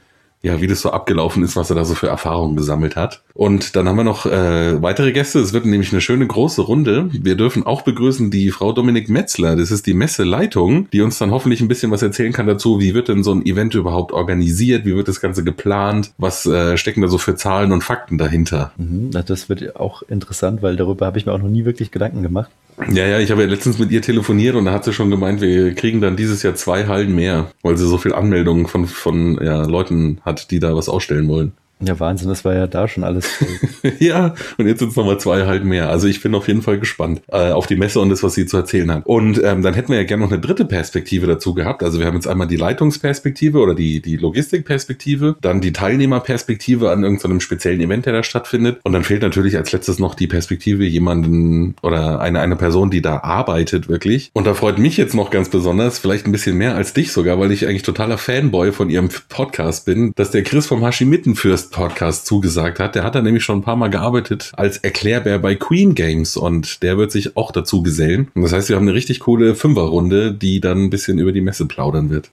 ja, 0.42 0.60
wie 0.60 0.66
das 0.66 0.80
so 0.80 0.90
abgelaufen 0.90 1.42
ist, 1.42 1.56
was 1.56 1.70
er 1.70 1.76
da 1.76 1.84
so 1.84 1.94
für 1.94 2.08
Erfahrungen 2.08 2.56
gesammelt 2.56 2.96
hat. 2.96 3.22
Und 3.34 3.76
dann 3.76 3.88
haben 3.88 3.96
wir 3.96 4.04
noch 4.04 4.24
äh, 4.24 4.80
weitere 4.82 5.12
Gäste. 5.12 5.38
Es 5.38 5.52
wird 5.52 5.66
nämlich 5.66 5.92
eine 5.92 6.00
schöne 6.00 6.26
große 6.26 6.62
Runde. 6.62 7.10
Wir 7.12 7.36
dürfen 7.36 7.66
auch 7.66 7.82
begrüßen 7.82 8.30
die 8.30 8.50
Frau 8.50 8.72
Dominik 8.72 9.10
Metzler. 9.10 9.56
Das 9.56 9.70
ist 9.70 9.86
die 9.86 9.94
Messeleitung, 9.94 10.88
die 10.90 11.02
uns 11.02 11.18
dann 11.18 11.30
hoffentlich 11.30 11.60
ein 11.60 11.68
bisschen 11.68 11.90
was 11.90 12.02
erzählen 12.02 12.32
kann 12.32 12.46
dazu, 12.46 12.80
wie 12.80 12.94
wird 12.94 13.08
denn 13.08 13.22
so 13.22 13.32
ein 13.32 13.44
Event 13.44 13.74
überhaupt 13.74 14.12
organisiert, 14.12 14.86
wie 14.86 14.96
wird 14.96 15.08
das 15.08 15.20
Ganze 15.20 15.44
geplant, 15.44 16.12
was 16.16 16.46
äh, 16.46 16.78
stecken 16.78 17.02
da 17.02 17.08
so 17.08 17.18
für 17.18 17.34
Zahlen 17.34 17.72
und 17.72 17.84
Fakten 17.84 18.16
dahinter. 18.16 18.72
Mhm, 18.78 19.10
das 19.10 19.48
wird 19.48 19.76
auch 19.76 20.02
interessant, 20.02 20.62
weil 20.62 20.76
darüber 20.76 21.06
habe 21.06 21.18
ich 21.18 21.26
mir 21.26 21.32
auch 21.32 21.38
noch 21.38 21.48
nie 21.48 21.66
wirklich 21.66 21.90
Gedanken 21.90 22.22
gemacht. 22.22 22.50
Ja, 22.88 23.06
ja, 23.06 23.18
ich 23.18 23.30
habe 23.30 23.42
ja 23.42 23.48
letztens 23.48 23.78
mit 23.78 23.90
ihr 23.90 24.00
telefoniert 24.00 24.54
und 24.56 24.64
da 24.64 24.72
hat 24.72 24.84
sie 24.84 24.92
schon 24.92 25.10
gemeint, 25.10 25.40
wir 25.40 25.74
kriegen 25.74 26.00
dann 26.00 26.16
dieses 26.16 26.42
Jahr 26.42 26.54
zwei 26.54 26.86
Hallen 26.86 27.14
mehr, 27.14 27.50
weil 27.62 27.76
sie 27.76 27.86
so 27.86 27.98
viel 27.98 28.14
Anmeldungen 28.14 28.66
von, 28.66 28.86
von 28.86 29.38
ja, 29.42 29.62
Leuten 29.64 30.18
hat, 30.24 30.29
die 30.32 30.58
da 30.58 30.74
was 30.74 30.88
ausstellen 30.88 31.28
wollen. 31.28 31.52
Ja, 31.82 31.98
Wahnsinn, 31.98 32.28
das 32.28 32.44
war 32.44 32.54
ja 32.54 32.66
da 32.66 32.88
schon 32.88 33.04
alles. 33.04 33.26
ja, 33.98 34.34
und 34.58 34.66
jetzt 34.66 34.80
sind 34.80 34.90
es 34.90 34.96
nochmal 34.96 35.18
zwei 35.18 35.46
halt 35.46 35.64
mehr. 35.64 35.88
Also 35.88 36.08
ich 36.08 36.22
bin 36.22 36.34
auf 36.34 36.46
jeden 36.46 36.60
Fall 36.60 36.78
gespannt 36.78 37.22
äh, 37.28 37.52
auf 37.52 37.66
die 37.66 37.76
Messe 37.76 38.00
und 38.00 38.10
das, 38.10 38.22
was 38.22 38.34
sie 38.34 38.44
zu 38.44 38.58
erzählen 38.58 38.90
hat. 38.92 39.06
Und 39.06 39.42
ähm, 39.42 39.62
dann 39.62 39.72
hätten 39.72 39.88
wir 39.88 39.96
ja 39.96 40.04
gerne 40.04 40.22
noch 40.22 40.30
eine 40.30 40.40
dritte 40.40 40.66
Perspektive 40.66 41.26
dazu 41.26 41.54
gehabt. 41.54 41.82
Also 41.82 41.98
wir 41.98 42.06
haben 42.06 42.16
jetzt 42.16 42.26
einmal 42.26 42.46
die 42.46 42.56
Leitungsperspektive 42.56 43.58
oder 43.58 43.74
die, 43.74 44.02
die 44.02 44.16
Logistikperspektive, 44.16 45.36
dann 45.40 45.62
die 45.62 45.72
Teilnehmerperspektive 45.72 46.90
an 46.90 47.02
irgendeinem 47.02 47.40
speziellen 47.40 47.80
Event, 47.80 48.04
der 48.04 48.12
da 48.12 48.22
stattfindet. 48.22 48.80
Und 48.84 48.92
dann 48.92 49.04
fehlt 49.04 49.22
natürlich 49.22 49.56
als 49.56 49.72
letztes 49.72 49.98
noch 49.98 50.14
die 50.14 50.26
Perspektive 50.26 50.84
jemanden 50.84 51.76
oder 51.82 52.20
eine, 52.20 52.40
eine 52.40 52.56
Person, 52.56 52.90
die 52.90 53.00
da 53.00 53.20
arbeitet 53.20 53.88
wirklich. 53.88 54.30
Und 54.34 54.46
da 54.46 54.52
freut 54.52 54.78
mich 54.78 54.98
jetzt 54.98 55.14
noch 55.14 55.30
ganz 55.30 55.48
besonders, 55.48 55.98
vielleicht 55.98 56.26
ein 56.26 56.32
bisschen 56.32 56.58
mehr 56.58 56.74
als 56.74 56.92
dich 56.92 57.12
sogar, 57.12 57.40
weil 57.40 57.52
ich 57.52 57.66
eigentlich 57.66 57.84
totaler 57.84 58.18
Fanboy 58.18 58.72
von 58.72 58.90
ihrem 58.90 59.08
Podcast 59.30 59.86
bin, 59.86 60.12
dass 60.16 60.30
der 60.30 60.42
Chris 60.42 60.66
vom 60.66 60.84
Haschimittenfürst 60.84 61.69
Podcast 61.70 62.26
zugesagt 62.26 62.78
hat. 62.78 62.94
Der 62.94 63.04
hat 63.04 63.14
da 63.14 63.22
nämlich 63.22 63.44
schon 63.44 63.58
ein 63.58 63.62
paar 63.62 63.76
Mal 63.76 63.88
gearbeitet 63.88 64.52
als 64.56 64.78
Erklärbär 64.78 65.38
bei 65.38 65.54
Queen 65.54 65.94
Games 65.94 66.36
und 66.36 66.82
der 66.82 66.98
wird 66.98 67.12
sich 67.12 67.36
auch 67.36 67.52
dazu 67.52 67.82
gesellen. 67.82 68.28
Und 68.34 68.42
das 68.42 68.52
heißt, 68.52 68.68
wir 68.68 68.76
haben 68.76 68.86
eine 68.86 68.94
richtig 68.94 69.20
coole 69.20 69.54
Fünferrunde, 69.54 70.34
die 70.34 70.60
dann 70.60 70.84
ein 70.84 70.90
bisschen 70.90 71.18
über 71.18 71.32
die 71.32 71.40
Messe 71.40 71.66
plaudern 71.66 72.10
wird. 72.10 72.30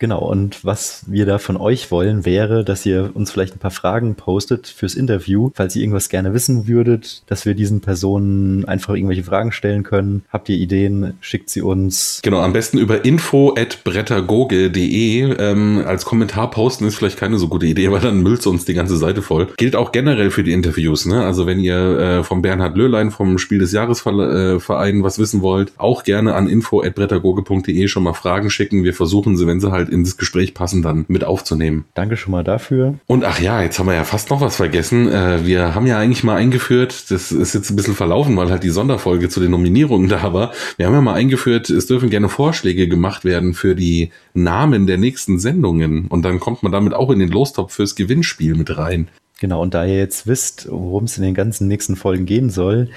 Genau, 0.00 0.20
und 0.20 0.64
was 0.64 1.02
wir 1.08 1.26
da 1.26 1.38
von 1.38 1.56
euch 1.56 1.90
wollen, 1.90 2.24
wäre, 2.24 2.62
dass 2.62 2.86
ihr 2.86 3.10
uns 3.14 3.32
vielleicht 3.32 3.56
ein 3.56 3.58
paar 3.58 3.72
Fragen 3.72 4.14
postet 4.14 4.68
fürs 4.68 4.94
Interview, 4.94 5.50
falls 5.54 5.74
ihr 5.74 5.82
irgendwas 5.82 6.08
gerne 6.08 6.32
wissen 6.32 6.68
würdet, 6.68 7.24
dass 7.26 7.46
wir 7.46 7.54
diesen 7.54 7.80
Personen 7.80 8.64
einfach 8.66 8.94
irgendwelche 8.94 9.24
Fragen 9.24 9.50
stellen 9.50 9.82
können. 9.82 10.22
Habt 10.28 10.48
ihr 10.50 10.56
Ideen, 10.56 11.14
schickt 11.20 11.50
sie 11.50 11.62
uns. 11.62 12.20
Genau, 12.22 12.38
am 12.38 12.52
besten 12.52 12.78
über 12.78 13.04
info.brettergoge.de 13.04 15.34
ähm, 15.36 15.82
als 15.84 16.04
Kommentar 16.04 16.52
posten 16.52 16.86
ist 16.86 16.94
vielleicht 16.94 17.18
keine 17.18 17.38
so 17.38 17.48
gute 17.48 17.66
Idee, 17.66 17.90
weil 17.90 18.00
dann 18.00 18.22
müllt 18.22 18.46
uns 18.46 18.64
die 18.64 18.74
ganze 18.74 18.96
Seite 18.96 19.20
voll. 19.20 19.48
Gilt 19.56 19.74
auch 19.74 19.90
generell 19.90 20.30
für 20.30 20.44
die 20.44 20.52
Interviews, 20.52 21.06
ne? 21.06 21.24
Also 21.24 21.44
wenn 21.46 21.58
ihr 21.58 21.98
äh, 21.98 22.22
vom 22.22 22.40
Bernhard 22.40 22.76
Löhlein 22.76 23.10
vom 23.10 23.36
Spiel 23.38 23.58
des 23.58 23.72
Jahres 23.72 24.06
äh, 24.06 24.60
was 25.02 25.18
wissen 25.18 25.42
wollt, 25.42 25.72
auch 25.76 26.04
gerne 26.04 26.36
an 26.36 26.48
info.brettergoge.de 26.48 27.88
schon 27.88 28.04
mal 28.04 28.12
Fragen 28.12 28.48
schicken. 28.48 28.84
Wir 28.84 28.94
versuchen 28.94 29.36
sie, 29.36 29.48
wenn 29.48 29.58
sie 29.58 29.72
halt 29.72 29.87
halt 29.88 29.94
in 29.94 30.04
das 30.04 30.16
Gespräch 30.16 30.54
passen, 30.54 30.82
dann 30.82 31.04
mit 31.08 31.24
aufzunehmen. 31.24 31.84
Danke 31.94 32.16
schon 32.16 32.32
mal 32.32 32.44
dafür. 32.44 32.94
Und 33.06 33.24
ach 33.24 33.40
ja, 33.40 33.62
jetzt 33.62 33.78
haben 33.78 33.86
wir 33.86 33.94
ja 33.94 34.04
fast 34.04 34.30
noch 34.30 34.40
was 34.40 34.56
vergessen. 34.56 35.08
Äh, 35.08 35.46
wir 35.46 35.74
haben 35.74 35.86
ja 35.86 35.98
eigentlich 35.98 36.24
mal 36.24 36.36
eingeführt, 36.36 37.10
das 37.10 37.32
ist 37.32 37.54
jetzt 37.54 37.70
ein 37.70 37.76
bisschen 37.76 37.94
verlaufen, 37.94 38.36
weil 38.36 38.50
halt 38.50 38.62
die 38.62 38.70
Sonderfolge 38.70 39.28
zu 39.28 39.40
den 39.40 39.50
Nominierungen 39.50 40.08
da 40.08 40.32
war. 40.32 40.52
Wir 40.76 40.86
haben 40.86 40.94
ja 40.94 41.00
mal 41.00 41.14
eingeführt, 41.14 41.70
es 41.70 41.86
dürfen 41.86 42.10
gerne 42.10 42.28
Vorschläge 42.28 42.88
gemacht 42.88 43.24
werden 43.24 43.54
für 43.54 43.74
die 43.74 44.10
Namen 44.34 44.86
der 44.86 44.98
nächsten 44.98 45.38
Sendungen. 45.38 46.06
Und 46.08 46.22
dann 46.22 46.40
kommt 46.40 46.62
man 46.62 46.72
damit 46.72 46.94
auch 46.94 47.10
in 47.10 47.18
den 47.18 47.30
Lostopf 47.30 47.74
fürs 47.74 47.94
Gewinnspiel 47.94 48.54
mit 48.54 48.76
rein. 48.76 49.08
Genau, 49.40 49.62
und 49.62 49.72
da 49.72 49.84
ihr 49.84 49.98
jetzt 49.98 50.26
wisst, 50.26 50.66
worum 50.68 51.04
es 51.04 51.16
in 51.16 51.22
den 51.22 51.34
ganzen 51.34 51.68
nächsten 51.68 51.94
Folgen 51.94 52.26
gehen 52.26 52.50
soll, 52.50 52.88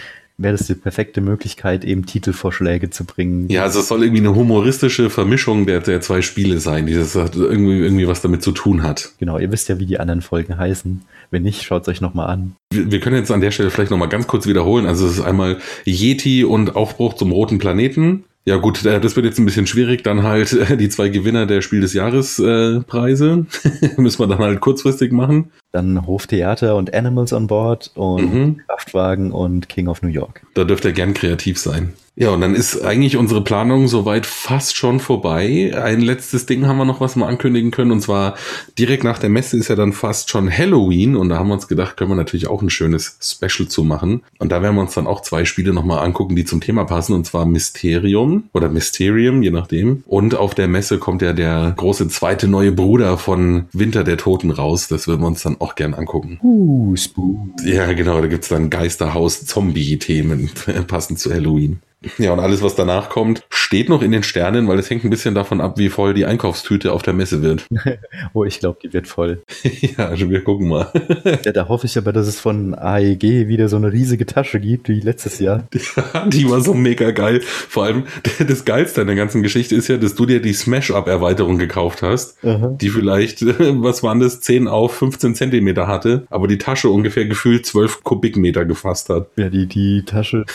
wäre 0.42 0.58
das 0.58 0.68
die 0.68 0.76
perfekte 0.76 1.22
Möglichkeit, 1.22 1.84
eben 1.84 2.06
Titelvorschläge 2.06 2.90
zu 2.90 3.06
bringen. 3.06 3.48
Ja, 3.50 3.64
also 3.64 3.80
es 3.80 3.88
soll 3.88 4.04
irgendwie 4.04 4.22
eine 4.22 4.36
humoristische 4.36 5.10
Vermischung 5.10 5.66
der, 5.66 5.82
der 5.82 6.02
zwei 6.02 6.22
Spiele 6.22 6.60
sein, 6.60 6.86
die 6.86 6.94
das 6.94 7.16
irgendwie, 7.16 7.80
irgendwie 7.80 8.08
was 8.08 8.22
damit 8.22 8.44
zu 8.44 8.52
tun 8.52 8.84
hat. 8.84 9.12
Genau, 9.20 9.38
ihr 9.38 9.52
wisst 9.52 9.70
ja, 9.70 9.80
wie 9.80 9.86
die 9.86 10.00
anderen 10.00 10.22
Folgen 10.22 10.58
heißen. 10.58 11.02
Wenn 11.30 11.44
nicht, 11.44 11.64
schaut 11.64 11.84
es 11.84 11.88
euch 11.88 12.02
nochmal 12.02 12.30
an. 12.30 12.56
Wir, 12.72 12.92
wir, 12.92 13.00
können 13.00 13.16
jetzt 13.16 13.32
an 13.32 13.42
der 13.42 13.52
Stelle 13.52 13.72
vielleicht 13.72 13.92
nochmal 13.92 14.10
ganz 14.10 14.28
kurz 14.28 14.48
wiederholen. 14.48 14.86
Also 14.86 15.06
es 15.06 15.14
ist 15.14 15.22
einmal 15.22 15.58
Yeti 15.86 16.44
und 16.44 16.76
Aufbruch 16.76 17.14
zum 17.14 17.32
roten 17.32 17.58
Planeten. 17.58 18.26
Ja 18.46 18.58
gut, 18.58 18.84
äh, 18.86 19.00
das 19.00 19.16
wird 19.16 19.26
jetzt 19.26 19.40
ein 19.40 19.46
bisschen 19.46 19.68
schwierig. 19.68 20.04
Dann 20.04 20.24
halt 20.24 20.52
äh, 20.54 20.76
die 20.76 20.90
zwei 20.90 21.10
Gewinner 21.10 21.46
der 21.46 21.62
Spiel 21.62 21.82
des 21.82 21.94
Jahres 21.94 22.40
äh, 22.40 22.82
Preise 22.82 23.46
müssen 23.98 24.20
wir 24.20 24.28
dann 24.28 24.40
halt 24.40 24.60
kurzfristig 24.62 25.12
machen. 25.12 25.52
Dann 25.72 26.06
Hoftheater 26.06 26.76
und 26.76 26.94
Animals 26.94 27.34
on 27.34 27.48
Board 27.48 27.92
und 27.96 28.34
mhm. 28.34 28.62
Kraftwagen 28.68 29.32
und 29.32 29.70
King 29.70 29.88
of 29.88 30.02
New 30.02 30.10
York. 30.10 30.46
Da 30.54 30.64
dürft 30.64 30.86
ihr 30.86 30.92
gern 30.92 31.14
kreativ 31.14 31.60
sein. 31.60 31.94
Ja, 32.14 32.32
und 32.32 32.42
dann 32.42 32.56
ist 32.56 32.82
eigentlich 32.82 33.16
unsere 33.16 33.42
Planung 33.42 33.88
soweit 33.88 34.26
fast 34.26 34.76
schon 34.76 35.00
vorbei. 35.00 35.72
Ein 35.82 36.02
letztes 36.02 36.46
Ding 36.46 36.68
haben 36.68 36.78
wir 36.78 36.84
noch, 36.84 37.00
was 37.00 37.16
wir 37.16 37.26
ankündigen 37.26 37.72
können. 37.72 37.92
Und 37.92 38.02
zwar 38.02 38.36
direkt 38.78 39.06
nach 39.06 39.18
der 39.18 39.30
Messe 39.30 39.56
ist 39.56 39.70
ja 39.70 39.76
dann 39.76 39.94
fast 39.94 40.30
schon 40.30 40.52
Halloween. 40.52 41.16
Und 41.16 41.30
da 41.30 41.38
haben 41.38 41.48
wir 41.48 41.54
uns 41.54 41.70
gedacht, 41.70 41.96
können 41.96 42.12
wir 42.12 42.16
natürlich 42.16 42.48
auch 42.48 42.62
ein 42.62 42.70
schönes 42.70 43.18
Special 43.22 43.70
zu 43.70 43.86
machen. 43.86 44.24
Und 44.40 44.52
da 44.52 44.62
werden 44.62 44.76
wir 44.76 44.82
uns 44.82 44.94
dann 44.94 45.08
auch 45.08 45.22
zwei 45.22 45.46
Spiele 45.46 45.72
nochmal 45.72 46.04
angucken, 46.06 46.36
die 46.36 46.44
zum 46.44 46.60
Thema 46.60 46.84
passen. 46.84 47.14
Und 47.14 47.26
zwar 47.26 47.46
Mysterium 47.46 48.44
oder 48.52 48.68
Mysterium, 48.68 49.42
je 49.42 49.52
nachdem. 49.52 50.04
Und 50.06 50.36
auf 50.36 50.54
der 50.54 50.68
Messe 50.68 50.98
kommt 50.98 51.22
ja 51.22 51.32
der 51.32 51.74
große 51.78 52.10
zweite 52.10 52.50
neue 52.50 52.74
Bruder 52.74 53.18
von 53.18 53.68
Winter 53.72 54.04
der 54.04 54.18
Toten 54.18 54.52
raus. 54.52 54.90
Das 54.90 55.08
würden 55.08 55.22
wir 55.22 55.28
uns 55.28 55.44
dann 55.44 55.61
auch 55.62 55.76
gern 55.76 55.94
angucken. 55.94 56.40
Uh, 56.42 56.96
Spook. 56.96 57.38
Ja, 57.64 57.92
genau. 57.94 58.22
Da 58.22 58.28
gibt's 58.28 58.50
dann 58.50 58.70
Geisterhaus-Zombie-Themen 58.70 60.52
passend 60.88 61.20
zu 61.20 61.34
Halloween. 61.34 61.82
Ja, 62.18 62.34
und 62.34 62.40
alles, 62.40 62.64
was 62.64 62.76
danach 62.76 63.10
kommt, 63.10 63.44
steht 63.50 63.88
noch 63.88 64.02
in 64.02 64.12
den 64.12 64.24
Sternen, 64.24 64.68
weil 64.68 64.80
es 64.80 64.90
hängt 64.90 65.04
ein 65.04 65.12
bisschen 65.12 65.36
davon 65.36 65.62
ab, 65.62 65.78
wie 65.78 65.90
voll 65.90 66.16
die 66.16 66.26
Einkaufstüte 66.26 66.94
auf 66.94 67.04
der 67.04 67.14
Messe 67.14 67.44
wird. 67.44 67.68
oh, 68.34 68.44
ich 68.44 68.60
glaube, 68.60 68.80
die 68.84 68.92
wird 68.92 69.08
voll. 69.08 69.44
ja, 69.64 70.08
also 70.08 70.30
wir 70.30 70.44
gucken 70.44 70.68
mal. 70.68 70.92
ja, 71.46 71.52
da 71.52 71.68
hoffe 71.68 71.86
ich 71.86 71.98
aber, 71.98 72.12
dass 72.12 72.28
es 72.28 72.40
von 72.40 72.74
AEG 72.74 73.48
wieder 73.48 73.68
so 73.68 73.78
eine 73.78 73.92
riesige 73.92 74.26
Tasche 74.26 74.60
gibt, 74.60 74.90
wie 74.90 75.00
letztes 75.00 75.40
Jahr. 75.40 75.68
Ja, 75.96 76.26
die 76.28 76.50
war 76.50 76.62
so 76.62 76.74
mega 76.74 77.12
geil. 77.12 77.42
Vor 77.44 77.84
allem, 77.84 78.06
das 78.48 78.66
Geilste 78.66 79.02
an 79.02 79.08
der 79.08 79.16
ganzen 79.16 79.44
Geschichte 79.44 79.76
ist 79.76 79.88
ja, 79.88 79.98
dass 79.98 80.16
du 80.16 80.26
dir 80.26 80.42
die 80.42 80.54
Smash-Up-Erweiterung 80.54 81.60
gekauft 81.60 82.02
hast, 82.02 82.44
Aha. 82.44 82.76
die 82.82 82.90
vielleicht, 82.90 83.46
was 83.46 84.02
waren 84.02 84.20
das, 84.20 84.42
10 84.42 84.68
auf 84.68 84.96
15 84.96 85.36
Zentimeter 85.36 85.88
hatte, 85.88 86.26
aber 86.32 86.48
die 86.48 86.58
Tasche 86.58 86.90
ungefähr 86.90 87.26
gefühlt 87.26 87.66
12 87.66 88.04
Kubikmeter 88.04 88.66
gefasst 88.66 89.10
hat. 89.10 89.28
Ja, 89.36 89.50
die, 89.50 89.68
die 89.68 90.04
Tasche, 90.04 90.46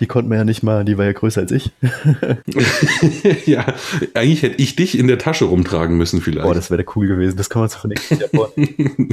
die 0.00 0.06
konnte 0.06 0.30
man 0.30 0.38
ja 0.38 0.45
nicht 0.46 0.62
mal, 0.62 0.84
die 0.84 0.96
war 0.96 1.04
ja 1.04 1.12
größer 1.12 1.42
als 1.42 1.52
ich. 1.52 1.72
ja, 3.46 3.66
eigentlich 4.14 4.42
hätte 4.42 4.62
ich 4.62 4.76
dich 4.76 4.98
in 4.98 5.06
der 5.06 5.18
Tasche 5.18 5.44
rumtragen 5.44 5.96
müssen 5.96 6.20
vielleicht. 6.20 6.46
Boah, 6.46 6.54
das 6.54 6.70
wäre 6.70 6.84
cool 6.94 7.06
gewesen. 7.06 7.36
Das 7.36 7.50
kann 7.50 7.60
man 7.60 7.68
sich 7.68 7.78
von 7.78 7.92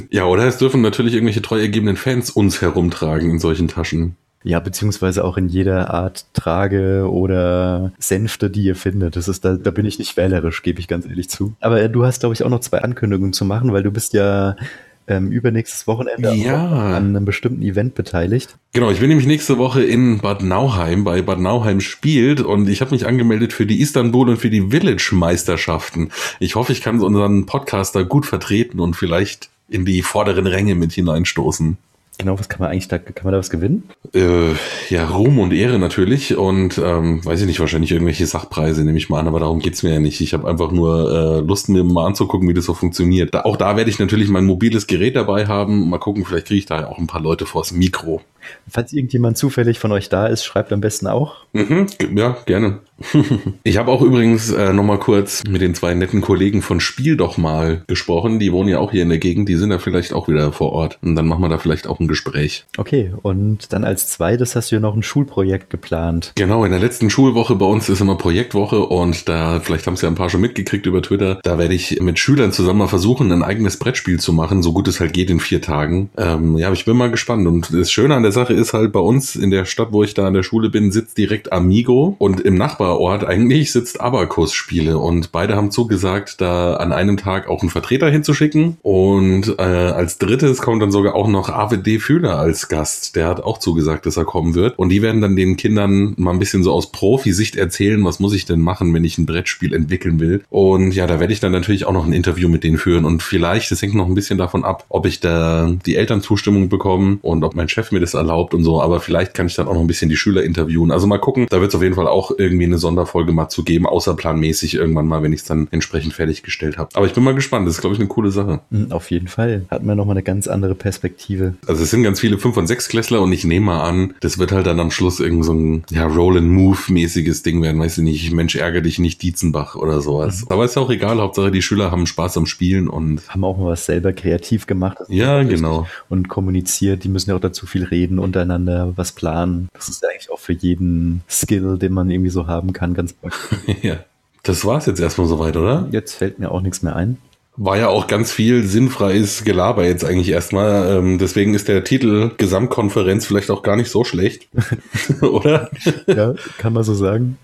ja, 0.10 0.26
oder 0.26 0.46
es 0.46 0.58
dürfen 0.58 0.82
natürlich 0.82 1.13
irgendwelche 1.13 1.41
treu 1.41 1.60
ergebenen 1.60 1.98
Fans 1.98 2.30
uns 2.30 2.62
herumtragen 2.62 3.30
in 3.30 3.39
solchen 3.39 3.67
Taschen. 3.67 4.15
Ja, 4.43 4.60
beziehungsweise 4.60 5.24
auch 5.24 5.38
in 5.38 5.48
jeder 5.48 5.93
Art 5.93 6.26
Trage 6.34 7.10
oder 7.10 7.93
Sänfte, 7.98 8.50
die 8.50 8.63
ihr 8.63 8.76
findet. 8.76 9.15
Das 9.15 9.30
ist 9.30 9.46
da, 9.46 9.56
da 9.56 9.72
bin 9.72 9.86
ich 9.86 10.00
nicht 10.00 10.17
wählerisch, 10.17 10.63
gebe 10.63 10.80
ich 10.82 10.89
ganz 10.89 11.06
ehrlich 11.06 11.30
zu. 11.30 11.56
Aber 11.62 11.82
äh, 11.82 11.89
du 11.89 12.06
hast, 12.06 12.19
glaube 12.19 12.36
ich, 12.36 12.43
auch 12.43 12.50
noch 12.50 12.60
zwei 12.60 12.80
Ankündigungen 12.80 13.34
zu 13.34 13.46
machen, 13.46 13.72
weil 13.72 13.84
du 13.84 13.91
bist 13.91 14.13
ja 14.13 14.58
ähm, 15.07 15.31
übernächstes 15.31 15.87
Wochenende 15.87 16.33
ja. 16.33 16.95
an 16.95 17.15
einem 17.15 17.25
bestimmten 17.25 17.61
Event 17.61 17.95
beteiligt. 17.95 18.57
Genau, 18.73 18.89
ich 18.89 18.99
bin 18.99 19.09
nämlich 19.09 19.27
nächste 19.27 19.57
Woche 19.57 19.83
in 19.83 20.19
Bad 20.19 20.43
Nauheim, 20.43 21.03
bei 21.03 21.21
Bad 21.21 21.39
Nauheim 21.39 21.81
spielt 21.81 22.41
und 22.41 22.69
ich 22.69 22.81
habe 22.81 22.91
mich 22.91 23.05
angemeldet 23.05 23.53
für 23.53 23.65
die 23.65 23.81
Istanbul 23.81 24.29
und 24.29 24.37
für 24.37 24.49
die 24.49 24.69
Village 24.69 25.11
Meisterschaften. 25.13 26.09
Ich 26.39 26.55
hoffe, 26.55 26.71
ich 26.71 26.81
kann 26.81 27.01
unseren 27.01 27.45
Podcaster 27.45 28.03
gut 28.05 28.25
vertreten 28.25 28.79
und 28.79 28.95
vielleicht 28.95 29.49
in 29.69 29.85
die 29.85 30.01
vorderen 30.01 30.47
Ränge 30.47 30.75
mit 30.75 30.93
hineinstoßen. 30.93 31.77
Genau, 32.19 32.38
was 32.38 32.47
kann 32.47 32.60
man 32.60 32.69
eigentlich 32.69 32.88
da, 32.88 32.99
kann 32.99 33.23
man 33.23 33.34
da 33.34 33.39
was 33.39 33.49
gewinnen? 33.49 33.89
Äh, 34.13 34.54
ja, 34.89 35.08
Ruhm 35.08 35.39
und 35.39 35.52
Ehre 35.52 35.80
natürlich 35.80 36.38
und 36.38 36.78
ähm, 36.78 37.26
weiß 37.26 37.41
ich 37.41 37.47
nicht, 37.47 37.60
wahrscheinlich 37.60 37.91
irgendwelche 37.91 38.26
Sachpreise 38.28 38.84
nehme 38.84 38.97
ich 38.97 39.10
mal 39.10 39.19
an, 39.19 39.28
aber 39.28 39.39
darum 39.39 39.60
geht's 39.60 39.82
mir 39.82 39.93
ja 39.93 39.99
nicht. 39.99 40.21
Ich 40.21 40.34
habe 40.34 40.47
einfach 40.47 40.71
nur 40.71 41.12
äh, 41.12 41.39
Lust, 41.39 41.69
mir 41.69 41.84
mal 41.84 42.06
anzugucken, 42.06 42.47
wie 42.47 42.54
das 42.54 42.65
so 42.65 42.73
funktioniert. 42.73 43.34
Da, 43.34 43.41
auch 43.41 43.58
da 43.58 43.76
werde 43.76 43.89
ich 43.89 43.97
natürlich 43.97 44.30
mein 44.30 44.45
mobiles 44.45 44.86
Gerät 44.86 45.15
dabei 45.15 45.47
haben. 45.47 45.89
Mal 45.89 45.97
gucken, 45.97 46.23
vielleicht 46.23 46.47
kriege 46.47 46.60
ich 46.60 46.65
da 46.65 46.88
auch 46.88 46.99
ein 46.99 47.08
paar 47.08 47.21
Leute 47.21 47.45
vors 47.45 47.71
Mikro. 47.71 48.21
Falls 48.69 48.93
irgendjemand 48.93 49.38
zufällig 49.38 49.79
von 49.79 49.91
euch 49.91 50.10
da 50.10 50.27
ist, 50.27 50.43
schreibt 50.43 50.73
am 50.73 50.82
besten 50.82 51.08
auch. 51.08 51.36
Mhm, 51.53 51.88
ja, 52.15 52.38
gerne. 52.45 52.79
Ich 53.63 53.77
habe 53.77 53.91
auch 53.91 54.01
übrigens 54.01 54.51
äh, 54.51 54.73
nochmal 54.73 54.99
kurz 54.99 55.43
mit 55.47 55.62
den 55.62 55.73
zwei 55.73 55.93
netten 55.93 56.21
Kollegen 56.21 56.62
von 56.62 56.79
Spiel 56.79 57.17
doch 57.17 57.38
mal 57.38 57.84
gesprochen. 57.88 58.39
Die 58.39 58.51
wohnen 58.51 58.69
ja 58.69 58.79
auch 58.79 58.91
hier 58.91 59.03
in 59.03 59.10
der 59.10 59.17
Gegend, 59.17 59.49
die 59.49 59.56
sind 59.56 59.69
da 59.69 59.79
vielleicht 59.79 60.13
auch 60.13 60.27
wieder 60.27 60.51
vor 60.51 60.73
Ort. 60.73 60.99
Und 61.01 61.15
dann 61.15 61.27
machen 61.27 61.41
wir 61.41 61.49
da 61.49 61.58
vielleicht 61.58 61.88
auch 61.88 61.99
ein 61.99 62.08
Gespräch. 62.08 62.65
Okay, 62.77 63.13
und 63.21 63.71
dann 63.73 63.84
als 63.84 64.08
zweites 64.08 64.56
hast 64.56 64.71
du 64.71 64.75
ja 64.75 64.82
noch 64.82 64.95
ein 64.95 65.03
Schulprojekt 65.03 65.69
geplant. 65.69 66.34
Genau, 66.36 66.65
in 66.65 66.71
der 66.71 66.79
letzten 66.79 67.10
Schulwoche 67.10 67.56
bei 67.56 67.65
uns 67.65 67.89
ist 67.89 68.01
immer 68.01 68.15
Projektwoche 68.15 68.79
und 68.86 69.29
da, 69.29 69.60
vielleicht 69.60 69.88
haben 69.88 69.93
es 69.95 70.01
ja 70.01 70.10
ein 70.10 70.15
paar 70.15 70.29
schon 70.29 70.41
mitgekriegt 70.41 70.86
über 70.86 71.01
Twitter, 71.01 71.39
da 71.43 71.58
werde 71.58 71.73
ich 71.73 72.01
mit 72.01 72.19
Schülern 72.19 72.51
zusammen 72.51 72.79
mal 72.79 72.88
versuchen, 72.88 73.32
ein 73.32 73.43
eigenes 73.43 73.77
Brettspiel 73.77 74.19
zu 74.19 74.34
machen, 74.34 74.62
so 74.62 74.73
gut 74.73 74.88
es 74.88 74.99
halt 74.99 75.13
geht 75.13 75.29
in 75.29 75.39
vier 75.39 75.62
Tagen. 75.62 76.10
Ähm, 76.17 76.58
ja, 76.58 76.71
ich 76.71 76.86
bin 76.86 76.97
mal 76.97 77.12
gespannt. 77.12 77.47
Und 77.47 77.73
das 77.73 77.91
Schöne 77.91 78.15
an 78.15 78.23
der 78.23 78.32
Sache 78.34 78.54
ist 78.54 78.74
halt, 78.74 78.91
bei 78.91 79.00
uns 79.00 79.36
in 79.36 79.52
der 79.52 79.65
Stadt, 79.65 79.89
wo 79.91 80.04
ich 80.04 80.13
da 80.13 80.28
an 80.28 80.34
der 80.34 80.43
Schule 80.43 80.69
bin, 80.69 80.91
sitzt 80.91 81.17
direkt 81.17 81.54
Amigo 81.54 82.15
und 82.19 82.41
im 82.41 82.56
Nachbarort 82.56 83.24
eigentlich 83.24 83.72
sitzt 83.72 84.02
Abacus 84.02 84.54
Spiele 84.54 84.98
und 84.98 85.32
beide 85.32 85.56
haben 85.56 85.72
zugesagt, 85.72 86.41
da 86.41 86.76
an 86.76 86.91
einem 86.91 87.17
Tag 87.17 87.48
auch 87.48 87.62
einen 87.62 87.69
Vertreter 87.69 88.10
hinzuschicken 88.10 88.78
und 88.82 89.56
äh, 89.58 89.62
als 89.62 90.17
drittes 90.17 90.62
kommt 90.62 90.82
dann 90.82 90.91
sogar 90.91 91.15
auch 91.15 91.28
noch 91.28 91.50
AWD 91.50 92.00
Fühler 92.00 92.38
als 92.38 92.67
Gast. 92.67 93.15
Der 93.15 93.28
hat 93.28 93.41
auch 93.41 93.58
zugesagt, 93.58 94.06
dass 94.06 94.17
er 94.17 94.26
kommen 94.26 94.56
wird 94.56 94.78
und 94.78 94.89
die 94.89 95.02
werden 95.02 95.22
dann 95.22 95.36
den 95.36 95.56
Kindern 95.58 96.13
mal 96.17 96.32
ein 96.32 96.39
bisschen 96.39 96.63
so 96.63 96.74
aus 96.74 96.91
Profi-Sicht 96.91 97.56
erzählen, 97.56 98.04
was 98.04 98.19
muss 98.19 98.34
ich 98.34 98.46
denn 98.46 98.60
machen, 98.60 98.93
wenn 98.93 99.04
ich 99.04 99.17
ein 99.17 99.26
Brettspiel 99.26 99.74
entwickeln 99.74 100.19
will. 100.19 100.43
Und 100.50 100.93
ja, 100.93 101.08
da 101.08 101.19
werde 101.19 101.34
ich 101.34 101.39
dann 101.39 101.52
natürlich 101.52 101.86
auch 101.86 101.93
noch 101.93 102.06
ein 102.06 102.13
Interview 102.13 102.50
mit 102.50 102.63
denen 102.63 102.78
führen 102.78 103.06
und 103.06 103.24
vielleicht, 103.24 103.72
das 103.72 103.82
hängt 103.82 103.96
noch 103.96 104.08
ein 104.08 104.15
bisschen 104.15 104.38
davon 104.38 104.63
ab, 104.63 104.86
ob 104.89 105.06
ich 105.06 105.19
da 105.19 105.72
die 105.86 105.96
Elternzustimmung 105.96 106.69
bekomme 106.69 107.19
und 107.22 107.43
ob 107.43 107.56
mein 107.56 107.69
Chef 107.69 107.91
mir 107.91 108.00
das 108.00 108.15
erlaubt 108.23 108.53
und 108.53 108.63
so, 108.63 108.81
aber 108.81 108.99
vielleicht 108.99 109.33
kann 109.33 109.47
ich 109.47 109.55
dann 109.55 109.67
auch 109.67 109.73
noch 109.73 109.81
ein 109.81 109.88
bisschen 109.88 110.09
die 110.09 110.15
Schüler 110.15 110.43
interviewen. 110.43 110.91
Also 110.91 111.07
mal 111.07 111.19
gucken, 111.19 111.47
da 111.49 111.59
wird 111.59 111.69
es 111.69 111.75
auf 111.75 111.83
jeden 111.83 111.95
Fall 111.95 112.07
auch 112.07 112.31
irgendwie 112.38 112.65
eine 112.65 112.77
Sonderfolge 112.77 113.31
mal 113.31 113.49
zu 113.49 113.63
geben, 113.63 113.86
außerplanmäßig 113.86 114.75
irgendwann 114.75 115.07
mal, 115.07 115.21
wenn 115.23 115.33
ich 115.33 115.41
es 115.41 115.45
dann 115.45 115.67
entsprechend 115.71 116.13
fertiggestellt 116.13 116.77
habe. 116.77 116.89
Aber 116.93 117.05
ich 117.05 117.13
bin 117.13 117.23
mal 117.23 117.36
gespannt, 117.36 117.67
das 117.67 117.75
ist 117.75 117.81
glaube 117.81 117.95
ich 117.95 117.99
eine 117.99 118.09
coole 118.09 118.31
Sache. 118.31 118.62
Mhm, 118.69 118.91
Auf 118.91 119.12
jeden 119.12 119.27
Fall. 119.27 119.65
Hat 119.69 119.83
man 119.83 119.97
nochmal 119.97 120.15
eine 120.15 120.23
ganz 120.23 120.47
andere 120.47 120.75
Perspektive. 120.75 121.55
Also 121.67 121.83
es 121.83 121.91
sind 121.91 122.03
ganz 122.03 122.19
viele 122.19 122.38
5- 122.38 122.57
und 122.57 122.69
6-Klässler 122.69 123.21
und 123.21 123.31
ich 123.31 123.43
nehme 123.45 123.67
mal 123.67 123.83
an, 123.83 124.13
das 124.21 124.38
wird 124.38 124.51
halt 124.51 124.65
dann 124.65 124.79
am 124.79 124.91
Schluss 124.91 125.19
irgend 125.19 125.45
so 125.45 125.53
ein 125.53 125.83
ja, 125.89 126.05
Roll-and-Move-mäßiges 126.07 127.43
Ding 127.43 127.62
werden, 127.62 127.79
weiß 127.79 127.97
ich 127.99 128.03
nicht, 128.03 128.31
Mensch, 128.31 128.55
ärgere 128.55 128.81
dich 128.81 128.99
nicht, 128.99 129.21
Dietzenbach 129.21 129.75
oder 129.75 130.01
sowas. 130.01 130.45
Aber 130.49 130.65
ist 130.65 130.75
ja 130.75 130.81
auch 130.81 130.89
egal, 130.89 131.19
Hauptsache 131.19 131.51
die 131.51 131.62
Schüler 131.62 131.91
haben 131.91 132.05
Spaß 132.05 132.38
am 132.38 132.45
Spielen 132.45 132.88
und 132.88 133.27
Haben 133.29 133.43
auch 133.43 133.57
mal 133.57 133.67
was 133.67 133.86
selber 133.86 134.13
kreativ 134.13 134.67
gemacht. 134.67 134.97
Ja, 135.09 135.43
genau. 135.43 135.88
Und 136.09 136.29
kommuniziert. 136.29 137.03
Die 137.03 137.09
müssen 137.09 137.29
ja 137.29 137.36
auch 137.36 137.41
dazu 137.41 137.65
viel 137.65 137.83
reden, 137.83 138.12
untereinander 138.19 138.93
was 138.95 139.12
planen. 139.12 139.69
Das 139.73 139.89
ist 139.89 140.04
ja 140.04 140.10
eigentlich 140.10 140.32
auch 140.32 140.39
für 140.39 140.54
jeden 140.54 141.23
Skill, 141.30 141.78
den 141.78 141.93
man 141.93 142.10
irgendwie 142.10 142.30
so 142.30 142.47
haben 142.47 142.73
kann, 142.73 142.93
ganz 142.93 143.13
praktisch. 143.21 143.78
ja. 143.82 143.97
Das 144.43 144.65
war's 144.65 144.86
jetzt 144.88 144.99
erstmal 144.99 145.28
soweit, 145.28 145.56
oder? 145.56 145.88
Jetzt 145.91 146.15
fällt 146.15 146.38
mir 146.38 146.52
auch 146.52 146.60
nichts 146.62 146.82
mehr 146.82 146.95
ein. 146.97 147.17
War 147.56 147.78
ja 147.78 147.88
auch 147.88 148.08
ganz 148.08 148.32
viel 148.32 148.63
sinnfreies 148.63 149.43
Gelaber 149.45 149.86
jetzt 149.86 150.04
eigentlich 150.04 150.30
erstmal. 150.30 150.97
Ähm, 150.97 151.17
deswegen 151.17 151.54
ist 151.54 151.67
der 151.67 151.84
Titel 151.84 152.32
Gesamtkonferenz 152.36 153.26
vielleicht 153.26 153.52
auch 153.52 153.62
gar 153.62 153.76
nicht 153.76 153.89
so 153.89 154.04
schlecht. 154.04 154.49
Oder? 155.21 155.69
Ja, 156.08 156.34
kann 156.58 156.73
man 156.73 156.84
so 156.84 156.93
sagen. 156.93 157.38